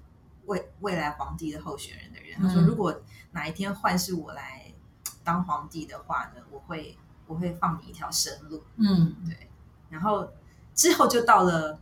[0.46, 2.38] 未未来皇帝的候选人的人。
[2.39, 4.72] 他说，嗯如果哪一天换是我来
[5.24, 6.98] 当皇帝的话呢，我会
[7.32, 8.63] 我会放你一条生路。
[8.78, 9.15] 嗯。
[9.26, 9.48] 对。
[9.89, 10.30] 然后
[10.74, 11.80] 之后就到了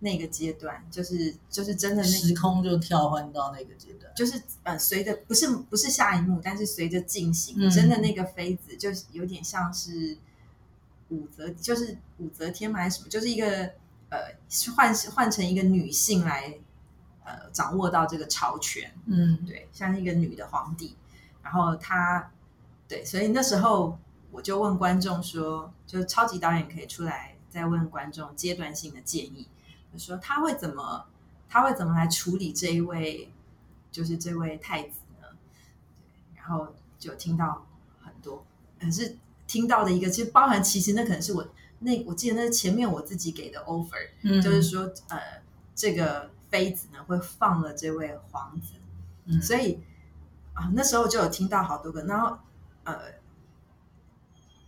[0.00, 4.12] 那个阶段，就是就是真的那时空就跳换到那个阶段。
[4.14, 10.18] 就是呃，随着不是不是下一幕，但是随着进行，嗯真的那个妃子就是有点像是
[11.08, 13.72] 武则，就是武则天嘛还是什么，就是一个
[14.10, 14.18] 呃
[14.74, 16.58] 换换成一个女性来
[17.24, 19.38] 呃掌握到这个朝权，嗯。
[19.46, 20.96] 对，像一个女的皇帝，
[21.42, 22.30] 然后她
[22.88, 23.98] 对，所以那时候
[24.30, 29.48] 我就问观众说，就超级导演可以出来再问观众阶段性的建议，
[29.92, 31.06] 就说他会怎么
[31.48, 33.30] 他会怎么来处理这一位
[33.90, 35.26] 就是这位太子呢？
[36.36, 37.66] 然后就听到
[38.00, 38.44] 很多，
[38.80, 39.16] 可是
[39.46, 41.48] 听到的一个，其实包含其实那可能是我
[41.80, 45.18] 那我记得那是前面我自己给的 offer，嗯就是说，呃，
[45.74, 48.74] 这个妃子呢会放了这位皇子，
[49.24, 49.80] 嗯所以
[50.54, 52.38] 啊，那时候就有听到好多个，然后
[52.84, 52.96] 呃，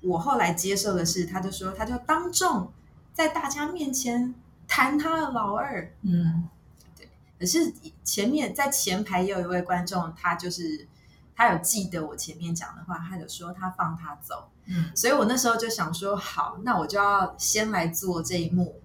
[0.02, 2.72] 我后来接受的是，他就说，他就当众
[3.12, 4.34] 在大家面前
[4.66, 6.48] 弹他的老二，嗯。
[6.96, 7.72] 对可是
[8.04, 10.86] 前面在前排也有一位观众，他就是
[11.34, 14.90] 他有记得我前面讲的话，他就说他放他走，嗯。
[14.94, 18.80] 所以我那时候就想说，好，那我就要先来做这一幕，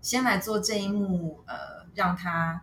[0.00, 2.62] 先来做这一幕，呃，让他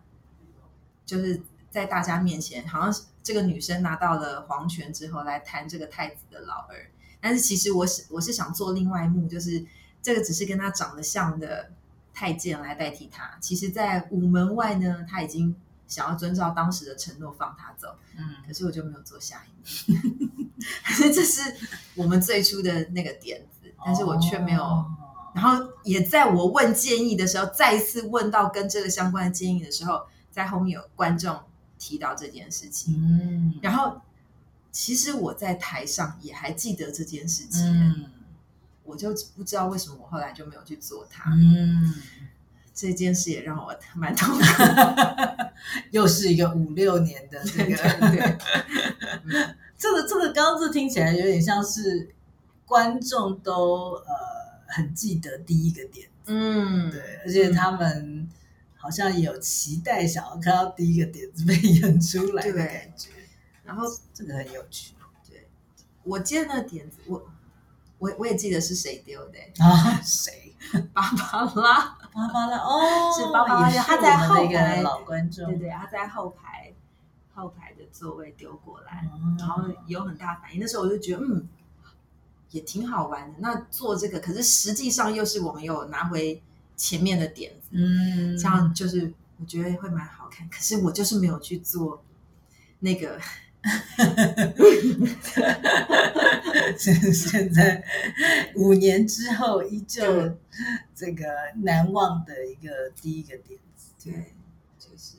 [1.05, 6.89] 就是在大家面前，好像是这个女生拿到了皇权之后来谈这个太子的老二，
[7.27, 9.65] 但是其实我是我是想做另外一幕，就是
[10.01, 11.69] 这个只是跟他长得像的
[12.13, 15.53] 太监来代替他，其实，在午门外呢，他已经
[15.89, 19.99] 想要遵照当时的承诺放他走，嗯可是我就没有做下一幕，
[20.85, 21.53] 可是这是
[21.95, 24.63] 我们最初的那个点子，但是我却没有。
[24.63, 24.85] 哦。
[25.35, 31.37] 然后也在我问建议的时候，再一次问到跟这个相关的建议的时候，在后面有观众
[31.77, 33.59] 提到这件事情，嗯。
[33.61, 34.01] 然后
[34.79, 38.05] 其实我在台上也还记得这件事情，嗯
[38.83, 41.31] 我就不知道为什么我后来就没有去做它。
[41.31, 41.95] 嗯，
[42.75, 44.43] 这件事也让我 蛮痛苦。
[45.89, 48.37] 又是一个五六年的这对个。
[49.79, 52.13] 这个这个刚刚这听起来有点像是
[52.63, 54.13] 观众都呃
[54.67, 58.29] 很记得第一个点，嗯，对，而且他们
[58.75, 63.09] 好像也有期待想要看到第一个点子被 演出来的感觉，
[63.67, 64.95] 然后这个很有趣
[65.29, 65.47] 对
[66.03, 67.27] 我接的那个点子，我
[67.99, 69.99] 我我也记得是谁丢的、啊。
[70.01, 70.55] 谁？
[70.93, 76.73] 芭芭拉，芭芭拉哦，是芭芭拉他在后排个老观众，对对，他在后排
[77.35, 80.59] 后排的座位丢过来，嗯然后有很大反应。
[80.59, 81.47] 那时候我就觉得，嗯，
[82.51, 83.37] 也挺好玩的。
[83.39, 86.41] 那做这个，可是实际上又是我们有拿回
[86.75, 90.49] 前面的点子，嗯，这样就是我觉得会蛮好看。
[90.49, 92.01] 可是我就是没有去做
[92.79, 93.19] 那个
[96.77, 97.83] 现现在
[98.55, 100.37] 五年之后，依旧
[100.95, 101.25] 这个
[101.63, 103.91] 难忘的一个第一个点子。
[104.03, 104.33] 对，
[104.79, 105.17] 就是，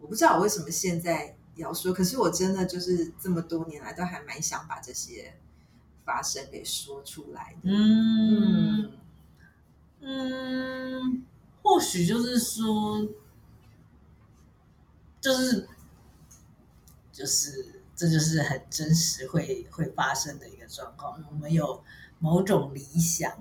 [0.00, 5.34] 我不知道我为什么现在要说，可是我真的就是这么多年来都还蛮想把这些
[6.04, 7.64] 发生给说出来的。
[7.64, 8.92] 嗯
[10.00, 11.24] 嗯，
[11.62, 13.06] 或许就是说，
[15.20, 15.68] 就是
[17.14, 21.22] 就是这就是很真实会会发生的一个状况。
[21.30, 21.80] 我们有
[22.18, 23.32] 某种理想，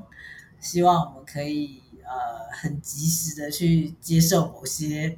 [0.59, 5.17] 希望我们可以呃很及时的去接受某些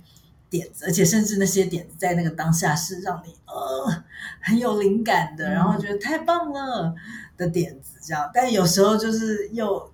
[0.50, 4.04] 点子，而且甚至那些点子在那个当下是让你呃
[4.39, 6.96] 很有灵感的，嗯然后觉得太棒了
[7.36, 8.32] 的点子，这样。
[8.34, 9.91] 但有时候就是又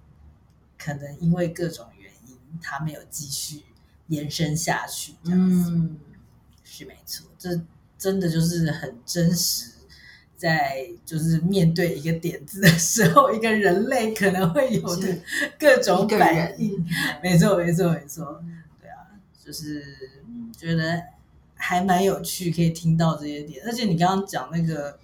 [0.77, 3.63] 可能因为各种原因，它没有继续
[4.07, 5.71] 延伸下去，这样子。
[5.71, 5.99] 嗯，
[6.63, 7.59] 是没错，这
[8.01, 9.69] 真的就是很真实，
[10.35, 15.19] 在就是面对一个点子的时候，一个人类可能会有的
[15.59, 16.83] 各种反应。
[17.21, 18.43] 没错，没错，没错，
[18.81, 19.05] 对啊，
[19.39, 19.85] 就是
[20.27, 20.99] 嗯觉得
[21.53, 24.97] 还蛮有趣，可以听到这些点，而且你刚刚讲那个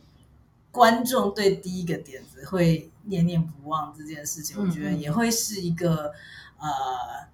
[0.71, 6.12] 观众对第一个点子会念念不忘这件事情，嗯我觉得也会是一个
[6.57, 7.27] 呃，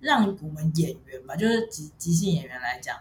[0.00, 2.96] 让我们演员吧，就是即即兴演员来讲，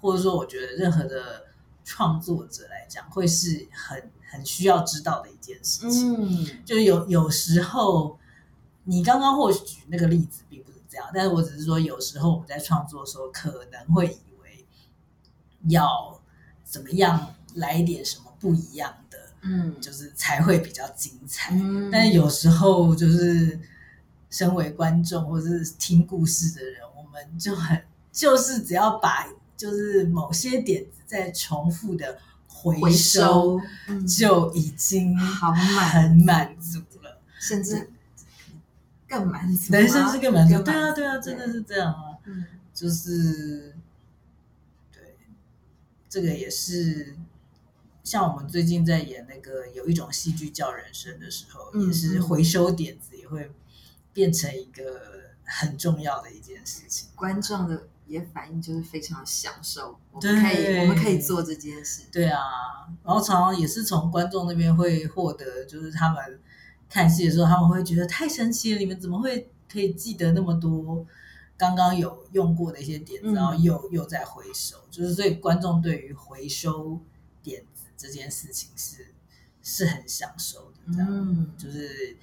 [0.00, 1.49] 或者说我觉得任何的
[1.90, 6.14] 创作者来讲，会是很很需要知道的一件事情。
[6.14, 8.16] 嗯，就是有有时候，
[8.84, 14.64] 你刚刚或许举那个例子并不是这样，但是我只是说，有时候我们在创作的时候，可能会以为
[15.66, 16.20] 要
[16.62, 21.56] 怎么样来一点什么不一样的，嗯，就是才会比较精彩。
[21.56, 23.58] 嗯但是有时候就是
[24.30, 29.26] 身为观众或者是听故事的人，我们就很就是只要把
[29.60, 32.18] 就是某些点子在重复的
[32.48, 33.60] 回回收，
[34.08, 35.90] 就已经好满。
[35.90, 37.20] 很满足了。
[37.38, 37.90] 甚至
[39.06, 42.16] 更满足吗，人生是更满足，对啊，对啊，真的是这样啊。
[42.24, 42.46] 嗯。
[42.72, 43.74] 就是
[44.90, 45.16] 对，
[46.08, 47.14] 这个也是
[48.02, 53.50] 像我们最近在演那个有一种戏剧叫人生的时候，嗯也是回收点子也会
[54.14, 54.98] 变成一个
[55.44, 57.10] 很重要的一件事情。
[57.14, 62.40] 观众的也反应就是非常享受，我们可以我们可以做这件事，对啊，
[63.04, 66.40] 然后常常也是从观众那边会获得，就是他们
[66.88, 71.06] 看戏的时候，他们会觉得太神奇了，你们怎么会可以记得那么多
[71.56, 77.00] 刚刚有用过的一些点子，嗯然后又又在回收，就是所以观众对于回收
[77.44, 79.14] 点子这件事情是
[79.62, 81.52] 是很享受的，这样、嗯。
[81.56, 82.16] 就是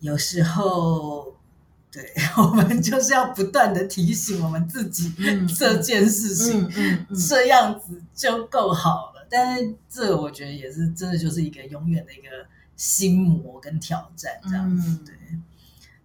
[0.00, 1.36] 有时候。
[1.92, 9.26] 对 我们就是要不断的提醒我们自己嗯这件事情，嗯嗯嗯，这样子就够好了。
[9.28, 12.28] 但是这我觉得也是真的就是一个永远的一个
[12.76, 14.88] 心魔跟挑战，这样子。
[14.88, 15.14] 嗯对，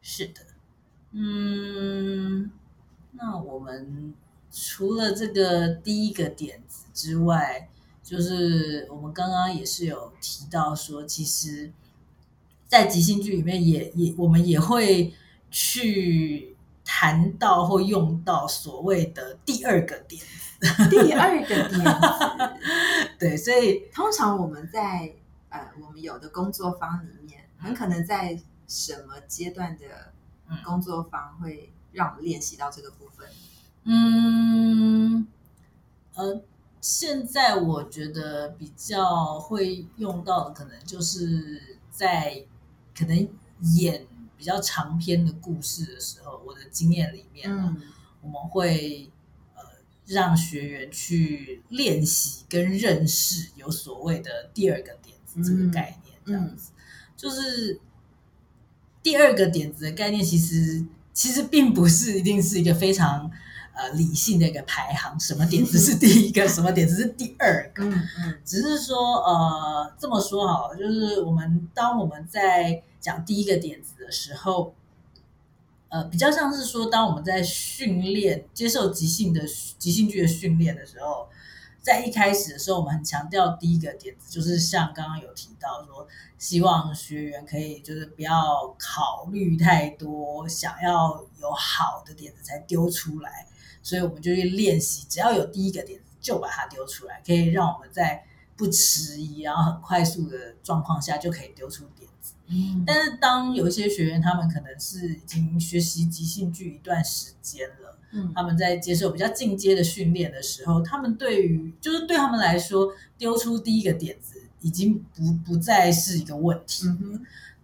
[0.02, 0.42] 是的，
[1.12, 2.50] 嗯，
[3.12, 4.14] 那我们
[4.52, 7.70] 除了这个第一个点子之外，
[8.04, 11.72] 就是我们刚刚也是有提到说，其实，
[12.68, 15.14] 在即兴剧里面也也我们也会
[15.56, 20.22] 去谈到或用到所谓的第二个点。
[20.90, 21.84] 第二个点，
[23.20, 25.14] 对，所以通常我们在
[25.50, 30.14] 呃我们有的工作坊里面，很可能在什么阶段的
[30.50, 33.28] 嗯工作方会让我们练习到这个部分？
[33.84, 35.28] 嗯，
[36.16, 36.42] 呃，
[36.82, 42.44] 现在我觉得比较会用到的，可能就是在
[42.98, 43.16] 可能
[43.78, 44.08] 演
[44.38, 47.82] 比较长篇的故事的时候，我的经验里面呢，嗯。
[48.22, 49.08] 我们会
[49.54, 49.62] 呃
[50.08, 56.72] 让学员去练习跟认识有所谓的第二个点子这个概念，这样子，
[57.16, 57.80] 就是
[59.04, 60.84] 第二个点子的概念，其实
[61.14, 63.30] 其实并不是一定是一个非常
[63.76, 68.40] 呃理性的一个排行，什么点子是第一个， 什么点子是第二个，嗯嗯。
[68.44, 74.74] 只是说，呃，这么说好了，就是我们当我们在讲第一个点子的时候，
[75.90, 79.42] 呃，比较像是说，当我们在训练、接受即兴的
[79.78, 81.30] 即兴剧的训练的时候，
[81.84, 86.08] 在一开始的时候，我们很强调第一个点子，就是像刚刚有提到说，
[86.40, 93.46] 希望学员可以就是不要考虑太多，想要有好的点子才丢出来，
[93.84, 98.26] 所以我们就去练习，只要有第一个点子就把它丢出来，可以让我们在
[98.56, 102.34] 不迟疑，然后很快速的状况下就可以丢出点子。
[102.48, 116.86] 嗯但是当有一些学员，他们可能是已经学习即兴剧一段时间了，嗯他们在接受比较进阶的训练的时候，他们对于就是对他们来说，丢出第一个点子已经不不再是一个问题。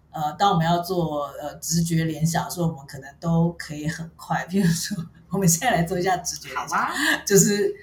[0.09, 4.45] 呃，当我们要做呃直觉联想的时候，我们可能都可以很快。
[4.49, 6.93] 譬如说，我们现在来做一下直觉联想，好啊，
[7.25, 7.73] 就是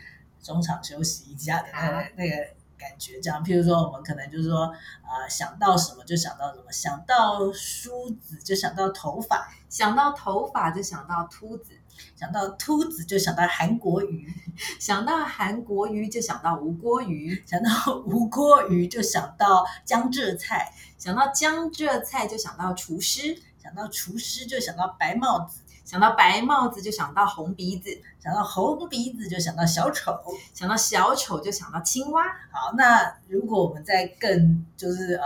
[0.42, 2.36] 中场休息一下的那个、好那个
[2.79, 3.20] 感觉。
[3.20, 4.72] 这样，譬如说，我们可能就是说，
[5.03, 11.72] 呃，想到什么就想到什么，想到梳子就想到头发，想到头发就想到秃子，
[12.16, 14.33] 想到秃子就想到韩国瑜，
[14.79, 17.70] 想到韩国瑜就想到吴郭鱼，想到
[18.07, 27.89] 吴郭鱼就想到江浙菜，想到江浙菜就想到厨师，想到厨师就想到白帽子，想到白帽子就想到红鼻子，
[28.22, 30.14] 想到红鼻子就想到小丑。
[30.53, 32.22] 想到小丑就想到青蛙。
[32.51, 35.24] 好，那如果我们再更就是呃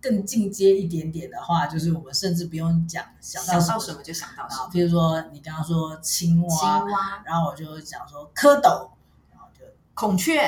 [0.00, 4.70] 更进阶一点点的话，就是我们甚至不用讲想到想什么到什么就想到什啊，么。
[4.72, 8.88] 譬如说你刚刚说青蛙，青蛙、然后我就讲说蝌蚪，
[9.30, 10.40] 然后就孔雀、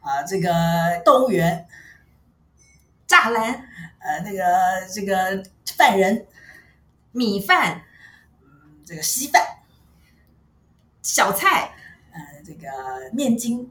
[0.00, 1.64] 啊、这个动物园，
[3.06, 3.54] 栅栏、
[4.00, 5.44] 呃那个这个
[5.76, 6.26] 犯人，
[7.12, 7.82] 米饭、嗯，
[8.88, 9.42] 这个稀饭，
[11.02, 11.74] 小菜、
[12.10, 12.66] 呃这个
[13.12, 13.70] 面筋，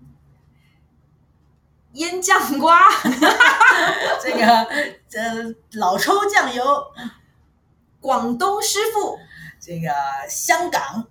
[1.93, 2.84] 腌酱瓜、
[4.22, 6.63] 这个呃老抽酱油，
[7.99, 9.18] 广东师傅、
[9.59, 9.89] 这个
[10.30, 11.07] 香港，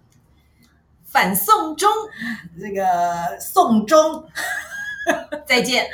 [1.04, 1.90] 反送中。
[2.61, 4.24] 这个宋钟。
[5.48, 5.90] 再见。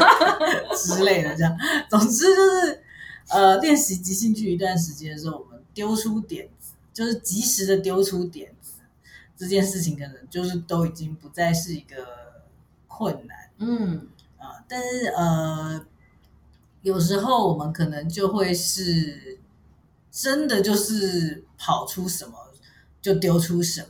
[0.74, 1.54] 之类的，这样。
[1.90, 2.84] 总之就是，
[3.28, 6.48] 呃，练习即兴剧一段时间的时候，我们丢出点，
[6.94, 8.80] 就是及时的丢出点子，
[9.36, 12.06] 这件事情可能就是都已经不再是一个
[12.86, 15.84] 困难嗯啊、但是呃，
[16.82, 19.38] 有时候我们可能就会是
[20.10, 22.34] 真的就是跑出什么
[23.00, 23.88] 就丢出什么。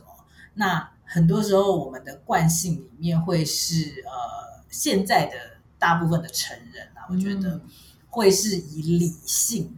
[0.55, 7.61] 那很多时候我们的惯性里面会是呃，现在的大部分的成人啊，我觉得嗯
[8.09, 9.75] 会是以理性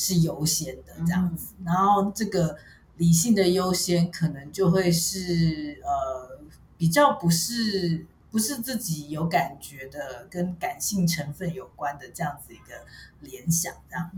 [0.00, 1.52] 是优先的这样子。
[1.62, 2.56] 然后这个
[2.96, 6.40] 理性的优先可能就会是呃
[6.78, 12.86] 比较不是不是自己有感觉的，跟感性成分有关的这样子一个
[13.20, 14.10] 联想，这样。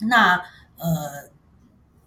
[0.00, 0.36] 那
[0.76, 1.30] 呃，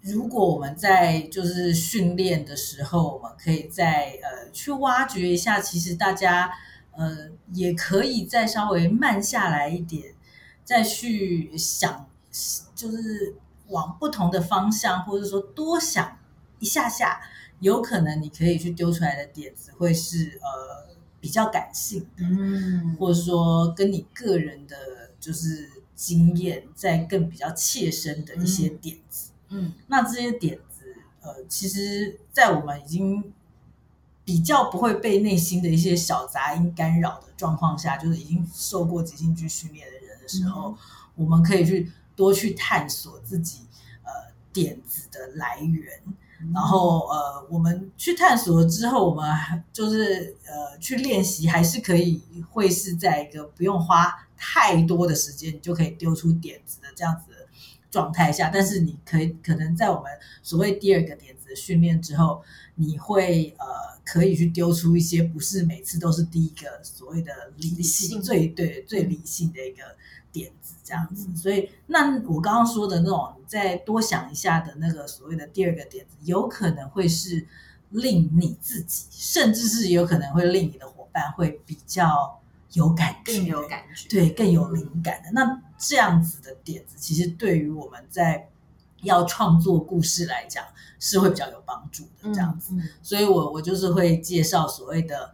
[0.02, 6.52] 如果我们在就是训练的时候，我们可以再呃去挖掘一下，其实大家
[6.92, 10.14] 呃也可以再稍微慢下来一点，
[10.64, 12.09] 再去想，
[12.76, 13.36] 就是
[13.68, 16.18] 往不同的方向，或者说多想
[16.60, 17.22] 一下下，
[17.60, 24.76] 有可能你可以去丢出来的点子会是呃比较感性的，嗯或者说跟你个人的
[25.20, 29.32] 就是经验在更比较切身的一些点子。
[29.50, 33.34] 嗯那这些点子，呃，其实，在我们已经
[34.24, 40.78] 比较不会被内心的一些小杂音干扰的状况下，就是已经受过即兴剧训练的人的时候，
[41.16, 43.62] 我们可以去多去探索自己
[44.04, 44.12] 呃
[44.52, 46.04] 点子的来源。
[46.54, 49.24] 然后呃，我们去探索了之后，我们
[49.72, 57.48] 就是呃去练习，还是可以会是在一个不用花太多的时间，你就可以丢出点子的这样子的
[57.90, 58.50] 状态下。
[58.54, 60.12] 但是你可以可能在我们
[60.44, 62.42] 所谓第二个点子的训练之后，
[62.76, 63.66] 你会呃
[64.06, 69.84] 可以去丢出一些不是每次都是第一个所谓的理性最对最理性的一个
[70.32, 71.28] 点子这样子。
[71.30, 77.48] 嗯所以那我刚刚说的那种，你再多想一下的那个所谓的第二个点子，有可能会是
[77.92, 82.40] 令你自己，甚至是有可能会令你的伙伴会比较
[82.74, 84.10] 有感觉，更有感觉。
[84.10, 85.32] 对，更有灵感的。
[85.32, 88.48] 那这样子的点子，其实对于我们在
[89.02, 90.64] 要创作故事来讲，
[91.00, 92.10] 是会比较有帮助的。
[92.24, 95.34] 嗯，这样子，嗯所以我我就是会介绍所谓的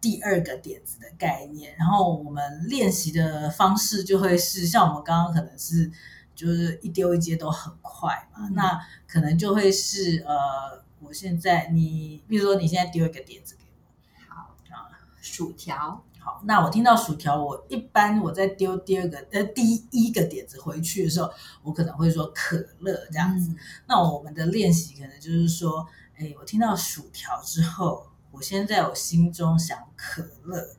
[0.00, 5.90] 第二个点子的概念，然后我们练习的方式就会是像我们刚刚可能是
[6.34, 8.54] 就是一丢一接都很快嘛，嗯。
[8.54, 14.34] 那可能就会是呃，我现在你比如说你现在丢一个点子给我。
[14.34, 14.56] 好。
[14.70, 14.88] 啊。
[15.22, 21.30] 薯条，好，那我听到薯条，我一般我在丢第二个呃第一个点子回去的时候，
[21.62, 23.50] 我可能会说可乐这样子。
[23.50, 23.56] 嗯。
[23.86, 25.86] 那我们的练习可能就是说，
[26.16, 30.76] 哎，我听到薯条之后，我先在我心中想可乐，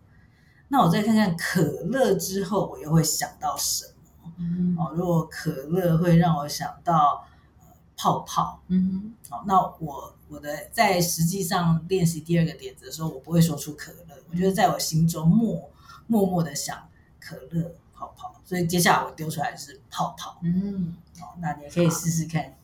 [0.70, 3.86] 那我再看看可乐之后，我又会想到什
[4.24, 4.32] 么？
[4.38, 7.28] 嗯哦，如果可乐会让我想到、
[7.60, 7.66] 呃、
[7.97, 15.70] 泡泡，嗯好，那我我的在实际上练习第二个点子的时候，我不会说出可乐，我觉得在我心中默
[16.08, 16.88] 默默的想
[17.20, 20.39] 可乐泡泡，所以接下来我丢出来是泡泡。
[20.41, 22.56] 嗯，哦，那你也可以试试看。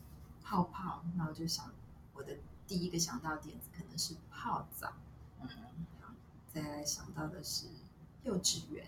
[0.42, 1.66] 泡泡，那我就想
[2.14, 2.32] 我的
[2.66, 4.94] 第一个想到的点子可能是泡澡，
[5.42, 5.50] 嗯
[6.54, 7.66] 再来想到的是
[8.24, 8.86] 幼稚园，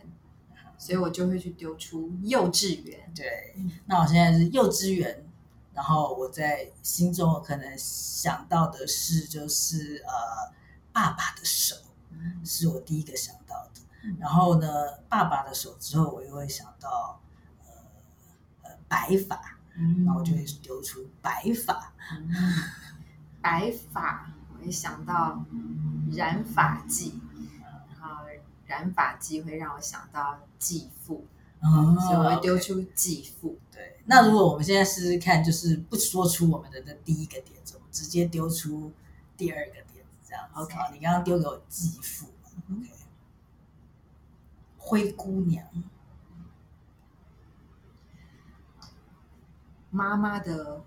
[0.78, 3.12] 所以我就会去丢出幼稚园。
[3.16, 5.26] 对，那我现在是幼稚园，
[5.74, 10.54] 然后我在心中可能想到的是，就是呃，
[10.92, 11.76] 爸爸的手
[12.12, 12.46] 嗯。
[12.46, 13.82] 是我第一个想到的。
[14.04, 14.18] 嗯。
[14.20, 14.68] 然后呢，
[15.10, 17.20] 爸爸的手之后，我又会想到
[17.66, 17.72] 呃
[18.64, 20.06] 呃白发，嗯。
[20.06, 21.94] 然后我就会丢出白发。
[22.12, 22.34] 嗯。
[23.42, 25.44] 白发，我会想到
[26.12, 27.20] 染发剂，
[27.90, 28.26] 然后
[28.66, 31.26] 染发剂会让我想到继父，
[31.62, 33.58] 哦所以我会丢出继父。
[33.72, 38.92] 对，那如果我们现在试试看，就是不说出我们的那第一个点子，我们直接丢出
[39.38, 40.60] 第二个点子，这样子。
[40.60, 42.28] OK 好你刚刚丢给我继父
[42.68, 42.90] 嗯，OK，
[44.78, 45.66] 灰姑娘，
[49.90, 50.84] 妈妈的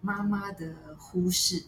[0.00, 1.66] 妈妈的忽视，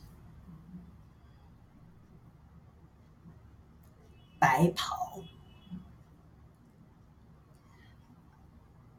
[4.39, 5.23] 白袍，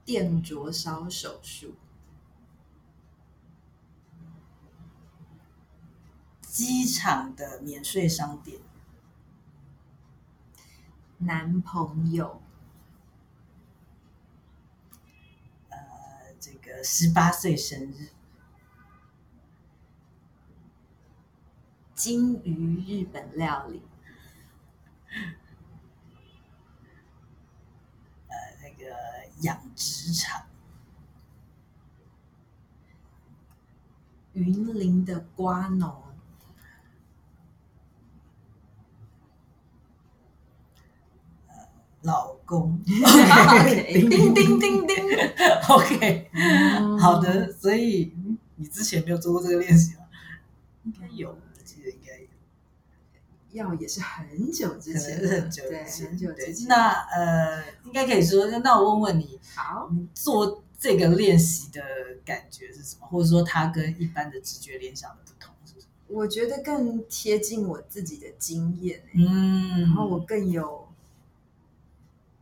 [0.03, 1.75] 电灼烧手术，
[6.41, 8.59] 机场的免税商店，
[11.19, 12.41] 男朋友，
[15.69, 15.77] 呃，
[16.39, 18.09] 这个十八岁生日，
[21.93, 23.83] 金鱼日本料理，
[28.27, 30.43] 呃，那个养殖场，
[34.33, 36.03] 云林的瓜农，
[42.01, 44.95] 老公 叮叮叮叮。
[45.69, 50.01] ，OK，嗯好的，所以嗯你之前没有做过这个练习吗？
[50.83, 51.37] 应该有。
[53.51, 56.67] 要也是很久之前很久之，前很久之前。
[56.67, 61.81] 那呃，应该可以说，那我问问你，好，你做这个练习的
[62.23, 63.07] 感觉是什么？
[63.07, 66.19] 或者说它跟一般的直觉联想的不同是什么？
[66.19, 70.87] 我觉得更贴近我自己的经验、欸嗯，然后我更有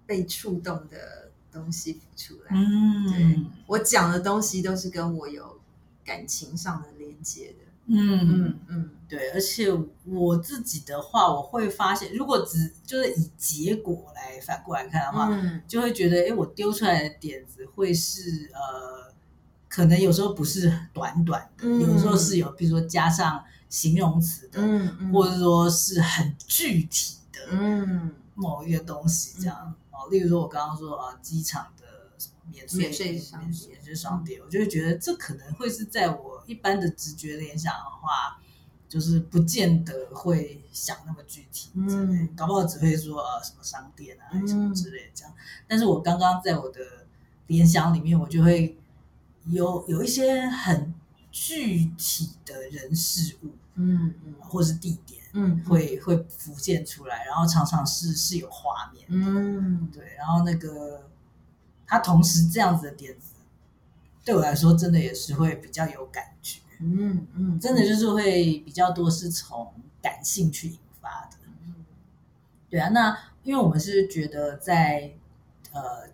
[0.05, 2.49] 被触动的东西浮出来。
[2.51, 5.59] 嗯对嗯我讲的东西都是跟我有
[6.05, 7.65] 感情上的连接的。
[7.87, 9.67] 嗯嗯嗯对，而且
[10.05, 19.13] 我自己的话，我会发现，如果只就是以结果来反过来看的话，嗯就会觉得，哎，我丢出来的点子会是呃，
[19.69, 30.09] 可能有时候不是短短的，嗯有时候是有，比如说加上形容词的，嗯嗯，或者说是很具体的嗯某一个东西，这样、哦。
[30.11, 31.83] 例如说，我刚刚说啊，机场的
[32.17, 38.39] 什么免税免税商店免税商店，我就会觉得这可能会是在我一般的直觉联想的话，
[38.89, 45.33] 就是不见得会想那么具体，嗯嗯，搞不好只会说呃什么商店啊，嗯什么之类的这样。
[45.67, 46.79] 但是我刚刚在我的
[47.47, 48.77] 联想里面，我就会
[49.45, 50.93] 有有一些很
[51.31, 55.17] 具体的人事物嗯嗯或是地点。
[55.33, 61.07] 嗯会会浮现出来，然后常常是是有画面，嗯对，然后那个
[61.85, 63.33] 他同时这样子的点子，
[64.25, 66.36] 对我来说真的也是会比较有感觉，
[66.79, 71.37] 嗯嗯，真的就是会比较多是从感性去引发的，
[72.69, 75.13] 对啊，那因为我们是觉得在
[75.71, 76.09] 呃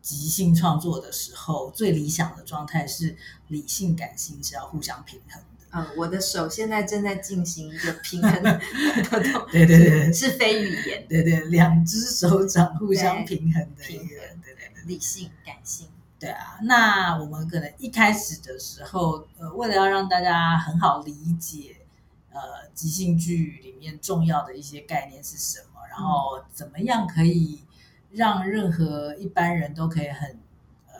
[0.00, 3.16] 即兴创作的时候，最理想的状态是
[3.48, 8.60] 理性感性是要互相平衡的，嗯，我的手现在正在进行一个平衡的
[9.10, 10.12] 动作，对对对对。
[10.12, 14.84] 是非语言，对对，两只手掌互相平衡的一个，平衡对对对。
[14.84, 15.88] 理性感性，
[16.18, 21.76] 对啊，那我们可能一开始的时候，呃，为了要让大家很好理解，
[22.32, 22.40] 呃，
[22.72, 27.64] 即兴剧里面重要的一些概念是什么，然后怎么样可以
[28.10, 30.30] 让任何一般人都可以很
[30.86, 30.94] 呃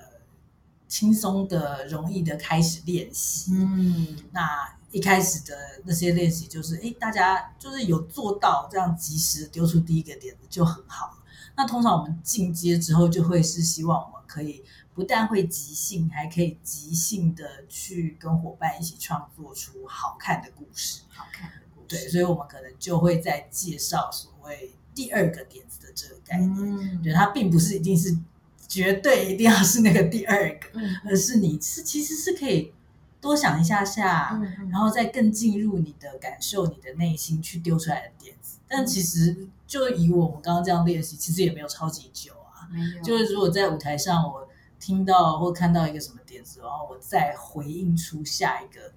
[0.86, 3.52] 轻松的、容易的开始练习。
[3.54, 11.18] 嗯那一开始的那些练习，就是哎，大家就是有做到这样及时地丢出第一个点子就很好。
[11.56, 14.62] 那通常我们进阶之后，就会是希望我们可以
[14.96, 21.02] 不但会即兴，还可以即兴的去跟伙伴一起创作出好看的故事。
[21.10, 26.50] 好看的故事对，所以我们可能就会在介绍所谓第二个点子的这个概念。
[26.58, 28.18] 嗯对，它并不是一定是
[28.66, 32.72] 绝对一定要是那个第二个，嗯而是你是其实是可以
[33.20, 38.56] 多想一下下，嗯然后再更进入你的感受、你的内心去丢出来的点子。
[38.66, 42.64] 但其实就以我们刚刚这样练习，其实也没有超级久啊。
[43.04, 44.45] 就是如果在舞台上，我
[44.86, 48.92] 听到或看到一个什么点子，然后我再回应出下一个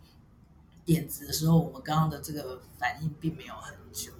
[0.85, 4.11] 点子的时候，我们刚刚的这个反应并没有很久。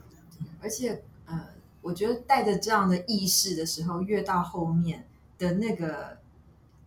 [0.60, 1.50] 而且，呃，
[1.84, 5.06] 我觉得带着这样的意识的时候，越到后面
[5.38, 6.18] 的那个，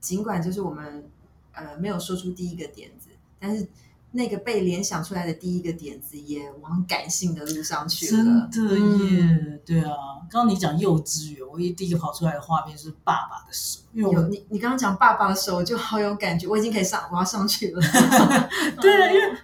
[0.01, 1.09] 尽管就是我们
[1.53, 3.69] 呃没有说出第一个点子，但是
[4.13, 8.49] 那个被联想出来的第一个点子也往感性的路上去了。
[8.53, 9.91] 真的耶，对啊。
[10.31, 17.81] 刚刚你讲幼稚园，我一第一个跑出来的画面是爸爸的手，因为我有你，你刚刚讲爸爸的手，我就好有感觉，我已经可以上，我要上去了。
[18.81, 19.39] 对啊，因为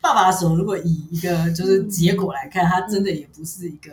[0.00, 3.90] 爸爸的手，如果以一个就是结果来看，它真的也不是一个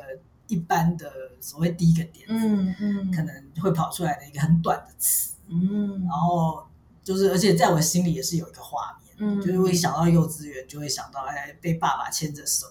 [0.47, 1.09] 一般的
[1.39, 6.61] 所谓第一个点子，嗯嗯可能会跑出来的一个很短的词，嗯然后
[7.01, 12.65] 就是而且在我心里也是有一个画面，嗯就是会想到幼稚园，就会想到哎被爸爸牵着手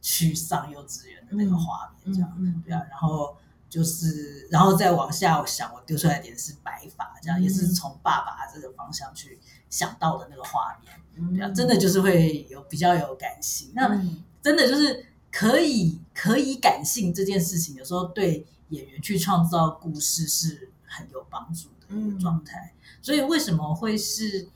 [0.00, 2.34] 去上幼稚园的那个画面，这样。
[2.38, 3.36] 嗯对啊，然后
[3.68, 9.38] 就是，然后再往下，我想我丢出来点是白发，这样、嗯也是从爸爸这个方向去
[9.68, 13.70] 想到的那个画面，嗯对啊，真的就是会有比较有感性。
[13.74, 22.72] 那嗯真的就是可以可以感性这件事情，有时候对演员去创造故事是很有帮助的一个状态。
[23.02, 24.48] 所以为什么会是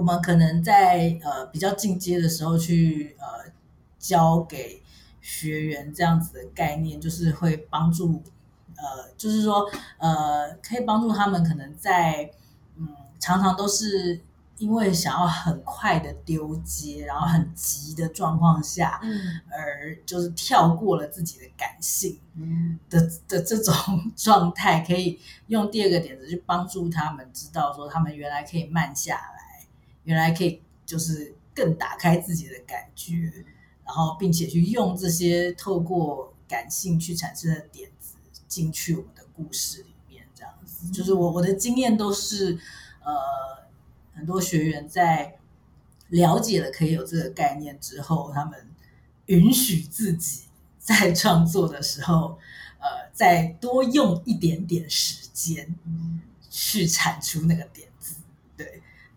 [0.00, 3.52] 我们可能在呃比较进阶的时候去呃
[3.98, 4.82] 教给
[5.20, 8.22] 学员这样子的概念，就是会帮助
[8.76, 12.30] 呃，就是说呃，可以帮助他们可能在
[12.78, 12.88] 嗯
[13.18, 14.22] 常常都是。
[14.60, 23.74] 因为想要很快的丢接，然后很急的状况下，嗯而就是跳过了自己的感性嗯的的这种
[24.14, 29.49] 状态，可以用第二个点子去帮助他们知道说，他们原来可以慢下来，
[30.04, 33.44] 原来可以就是更打开自己的感觉，
[33.84, 38.16] 然后并且去用这些透过感性去产生的点子
[38.48, 40.90] 进去我们的故事里面，这样子。
[40.90, 42.58] 就是我我的经验都是，
[43.04, 43.68] 呃，
[44.12, 45.38] 很多学员在
[46.08, 48.68] 了解了可以有这个概念之后，他们
[49.26, 50.44] 允许自己
[50.78, 52.38] 在创作的时候，
[52.78, 57.89] 呃，再多用一点点时间嗯去产出那个点。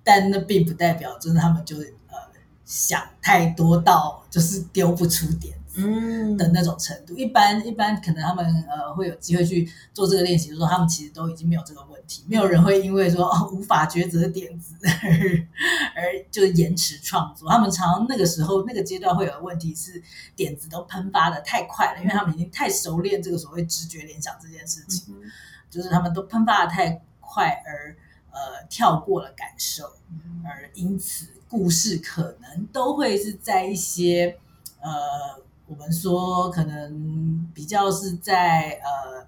[0.03, 2.17] 但那并不代表真的他们就呃
[2.65, 7.15] 想太多到就是丢不出点子嗯的那种程度。
[7.15, 15.47] 一般一般可能他们呃会有机会去做这个练习，就是说他们其实都已经没有这个问题，没有人会因为说哦无法抉择点子 而
[15.95, 17.49] 而就延迟创作。
[17.49, 20.01] 他们常常那个时候那个阶段会有的问题是
[20.35, 25.31] 点子都喷发的太快了，因为他们已经太熟练这个所谓直觉联想这件事情，嗯
[25.71, 27.97] 就是他们都喷发的太快而
[28.33, 29.93] 呃跳过了感受。
[30.09, 34.37] 嗯而因此故事可能都会是在一些
[34.81, 39.25] 呃，我们说可能比较是在呃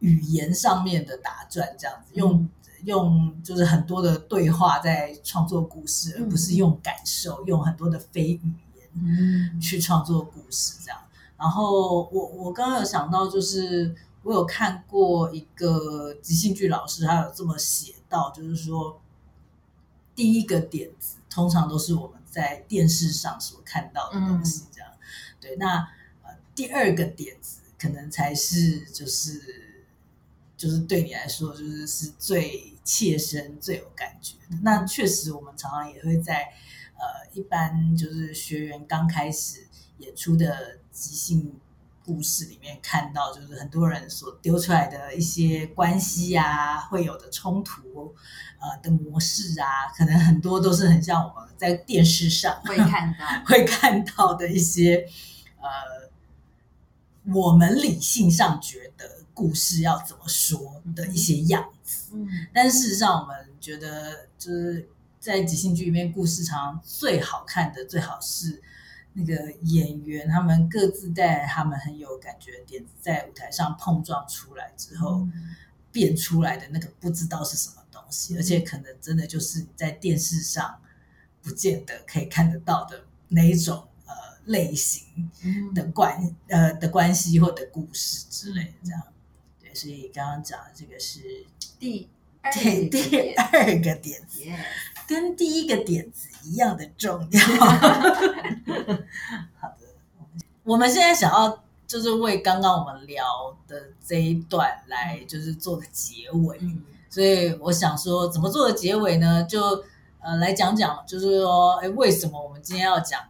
[0.00, 2.48] 语言上面的打转，这样子用、
[2.84, 10.98] 用就是很多的对话在创作故事，而不是用感受，用很多的非语言嗯去创作故事这样。
[11.38, 19.00] 然后我我刚刚有想到，就是我有看过一个即兴剧老师，他有这么写到，就是说
[20.14, 24.90] 第一个点子通常都是我们在电视上所看到的东西，这样。
[25.40, 25.88] 对，那
[26.22, 29.86] 呃第二个点子可能才是就是
[30.56, 34.58] 就是对你来说就是是最切身、最有感觉的。
[34.62, 36.52] 那确实，我们常常也会在
[36.96, 39.66] 呃一般就是学员刚开始
[39.98, 41.58] 演出的即兴
[42.04, 48.14] 故事里面看到，就是很多人所丢出来的一些关系啊，会有的冲突
[48.58, 55.06] 呃的模式啊，可能很多都是很像我们在电视上 会看到， 会看到的一些
[55.60, 62.12] 呃，我们理性上觉得故事要怎么说的一些样子。
[62.14, 64.88] 嗯但事实上，我们觉得就是
[65.18, 68.62] 在即兴剧里面，故事常常最好看的，最好是
[69.12, 75.26] 那个演员他们各自带他们很有感觉的点子，在舞台上碰撞出来之后，
[75.90, 80.80] 变出来的那个不知道是什么东西，而且可能真的就是你在电视上
[81.42, 85.74] 不见得可以看得到的那一种呃类型嗯。
[85.74, 89.02] 的关呃的关系或者故事之类的这样。
[89.60, 91.44] 对，所以刚刚讲的这个是
[91.78, 92.08] 第
[92.42, 93.34] 二对第点。
[93.36, 94.20] 二个点
[95.10, 97.40] 跟第一个点子一样的重要。
[99.58, 99.88] 好的，
[100.62, 103.24] 我们现在想要就是为刚刚我们聊
[103.66, 109.42] 的这一段来就是做个结尾，嗯所以我想说怎么做的结尾呢？
[109.42, 109.82] 就
[110.20, 113.20] 呃来讲讲，就是说，哎，为什么我们今天要讲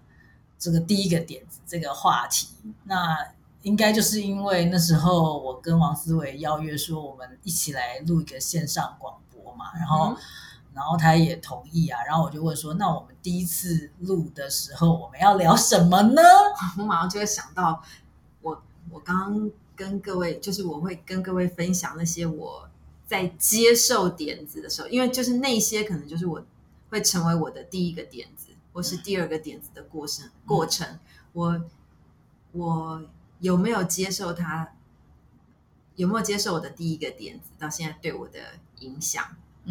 [0.59, 2.49] 这个第一个点子这个话题？
[2.85, 3.17] 那
[3.63, 9.41] 应该就是因为那时候我跟王思维邀约说，我们一起来录一个线上广播。
[9.43, 10.15] 播嘛，然后。
[10.81, 16.23] 然后他也同意啊，然后我就问说：“那我们第一次录的时候，我们要聊什么呢？”
[16.79, 17.83] 我马上就会想到，
[18.41, 22.67] 我我刚刚跟各位，就是我会跟各位分享那些我
[23.07, 26.43] 在接受点子的时候，因为就是那些可能就是我
[26.89, 30.99] 会成为我的第一个点子，或是第二个点子的过程过程，
[31.35, 31.63] 我
[32.53, 33.03] 我
[33.41, 34.73] 有没有接受他？
[35.97, 37.51] 有没有接受我的第一个点子？
[37.59, 38.39] 到现在对我的
[38.79, 39.23] 影响？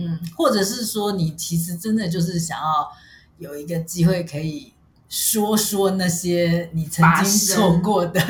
[0.02, 2.89] 嗯，或者是说，你其实真的就是想要
[3.38, 4.72] 有一个机会，可以
[5.10, 8.22] 说说那些你曾经错过的，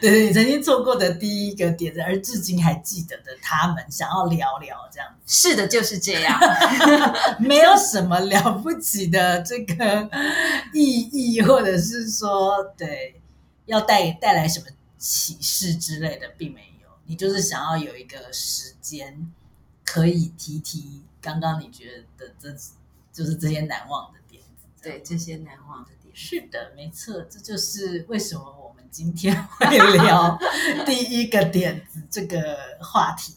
[0.00, 5.08] 对 对，你曾经错过的第一个点子，而至今还记得的他们，想要聊聊这样。
[5.24, 6.36] 是的，就是这样，
[7.38, 10.10] 没有什么了不起的这个
[10.74, 13.20] 意义，或者是说，对，
[13.66, 14.66] 要带带来什么
[14.98, 16.88] 启示之类的，并没有。
[17.06, 19.30] 你就是想要有一个时间。
[19.84, 22.52] 可以提提刚刚你觉得这
[23.12, 30.36] 就是这些难忘的点子，对这些难忘的点，是的，没错，这就是为什么我们今天会聊
[30.84, 33.34] 第一个点子这个话题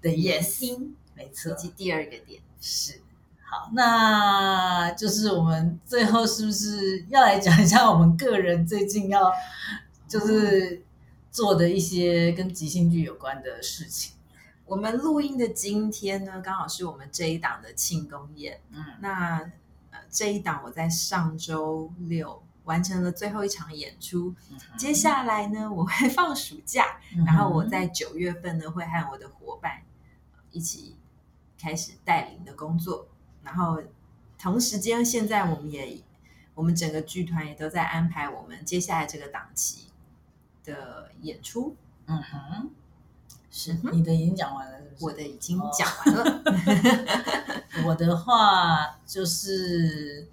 [0.00, 3.00] 的野心，没错，以及第二个点是
[3.42, 9.32] 好，那就是我们最后是不是要来讲一下我们个人最近要
[10.06, 10.84] 就是
[11.32, 14.14] 做的一些跟即兴剧有关的事情。
[14.70, 18.60] 我们录音的今天呢，刚好是我们这一档的庆功宴。
[18.70, 19.40] 嗯，那
[19.90, 24.32] 呃这一档我在上周六完成了最后一场演出，
[24.78, 29.82] 接下来呢我会放暑假，然后我在九月份呢会和我的伙伴
[30.52, 30.96] 一起
[31.60, 33.08] 开始带领的工作，
[33.42, 33.82] 然后
[34.38, 35.98] 同时间现在我们也
[36.54, 39.88] 我们整个剧团也都在安排我们接下来这个档期
[40.62, 41.74] 的演出。
[42.06, 42.70] 嗯哼。
[43.50, 43.76] 是。
[43.92, 46.42] 你的已经讲完了，我的已经讲完了。
[47.86, 50.28] 我的话就是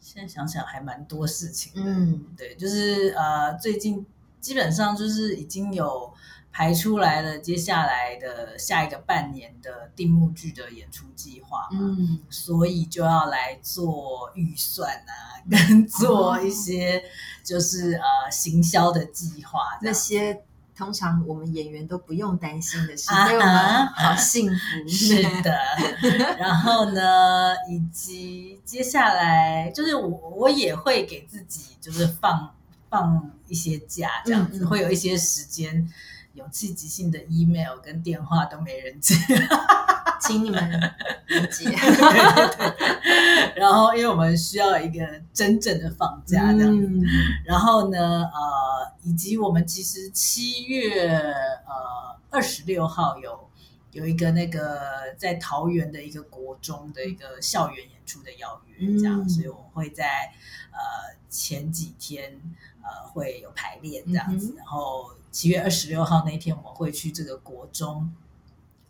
[0.00, 1.82] 现在想想还蛮多事情的。
[1.84, 4.04] 嗯，对，就是呃，最近
[4.40, 6.12] 基本上就是已经有
[6.52, 11.96] 排出来了，接下来的下一个半年的定目剧的演出计划嘛，
[12.30, 17.04] 所以就要来做预算啊，跟做一些
[17.42, 20.44] 就是呃行销的计划那些。
[20.76, 24.88] 通常我们演员都不用担心的事，所以我们好幸福。
[24.88, 25.56] 是的，
[26.38, 32.52] 然后呢，以及接下来就是我我也会给自己就是放
[32.90, 35.88] 放一些假，这样子会有一些时间，
[36.34, 39.14] 勇气即兴的 email 跟电话都没人接。
[40.20, 40.70] 请你们
[41.26, 41.70] 理解。
[43.56, 46.88] 然后，因为我们需要一个真正的放假这样子。
[47.44, 53.50] 然后呢，呃，以及我们其实七月呃二十六号有
[53.92, 54.80] 有一个那个
[55.18, 60.32] 在桃园的一个国中的一个校园演出的邀约，这样，所以我们会在
[60.72, 62.40] 呃前几天
[62.82, 64.54] 呃会有排练这样子。
[64.56, 68.08] 然后七月二十六号那天，我们会去这个国中。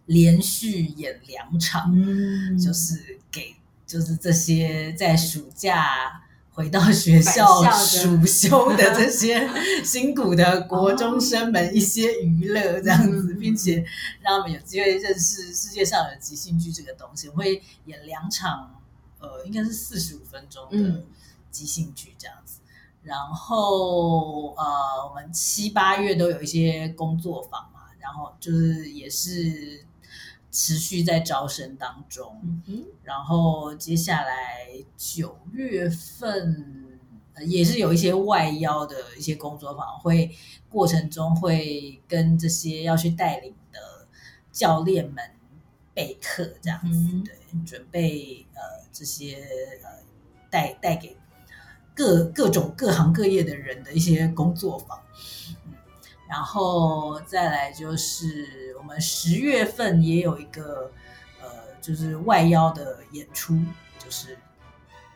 [0.07, 1.91] 连续演两场，
[2.63, 6.21] 就是给就是这些在暑假
[6.53, 9.49] 回到学校暑休的这些
[9.83, 13.83] 辛苦的国中生们一些娱乐，这样子，并且
[14.21, 17.31] 让他们有机会认识世界上有即兴剧这个东西。
[17.31, 18.83] 我会演两场，
[19.21, 21.03] 呃，应该是四十五分钟的
[21.51, 22.44] 即兴剧这样子。
[23.05, 29.85] 然后呃，我们七八月都有一些工作坊嘛，然后就是也是。
[30.57, 37.01] 持续在招生当中，嗯然后接下来九月份
[37.45, 40.31] 也是有一些外邀的一些工作坊，会
[40.71, 44.07] 过程中会跟这些要去带领的
[44.53, 45.29] 教练们
[45.93, 47.35] 备课，这样子对，
[47.67, 49.43] 准备呃这些
[49.83, 49.91] 呃
[50.49, 51.17] 带带给
[51.95, 55.01] 各各种各行各业的人的一些工作坊。
[56.29, 60.91] 然后再来就是我们十月份也有一个
[61.41, 61.49] 呃，
[61.81, 63.57] 就是外邀的演出，
[63.99, 64.37] 就是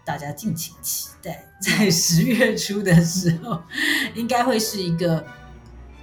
[0.05, 3.61] 大家敬请期待，在十月初的时候，
[4.15, 5.27] 应该会是一个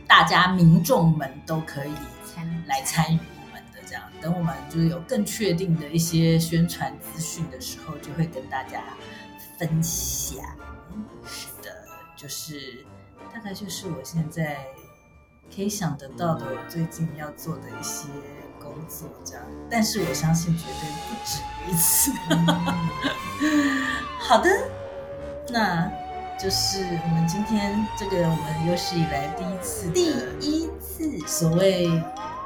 [0.05, 1.93] 大家民众们都可以
[2.67, 4.03] 来参与我们的这样。
[4.19, 8.83] 等我们就是有更确定的一些宣传资讯的时候，就会跟大家
[9.57, 10.43] 分享。
[11.25, 11.85] 是的，
[12.15, 12.85] 就是
[13.33, 14.65] 大概就是我现在。
[15.55, 18.07] 可以想得到的，我最近要做的一些
[18.59, 22.11] 工作，这样，但是我相信绝对不止于此。
[24.19, 24.49] 好的，
[25.49, 25.87] 那
[26.37, 30.03] 就是我们今天这个我们有史以来第一次，第
[30.41, 31.87] 一次所谓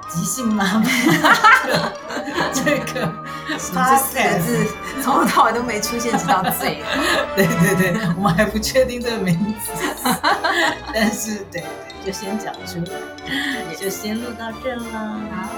[0.09, 0.83] 即兴妈妈
[2.51, 3.13] 这个
[3.47, 4.67] 这四个字
[5.01, 6.89] 从头到尾都没出现，直到最后。
[7.35, 9.71] 对对对，我们还不确定这个名字，
[10.93, 14.83] 但是对对，就先讲出来，就先录到这了。
[15.31, 15.49] 好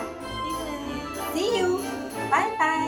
[1.34, 1.80] ，See you，
[2.30, 2.88] 拜拜。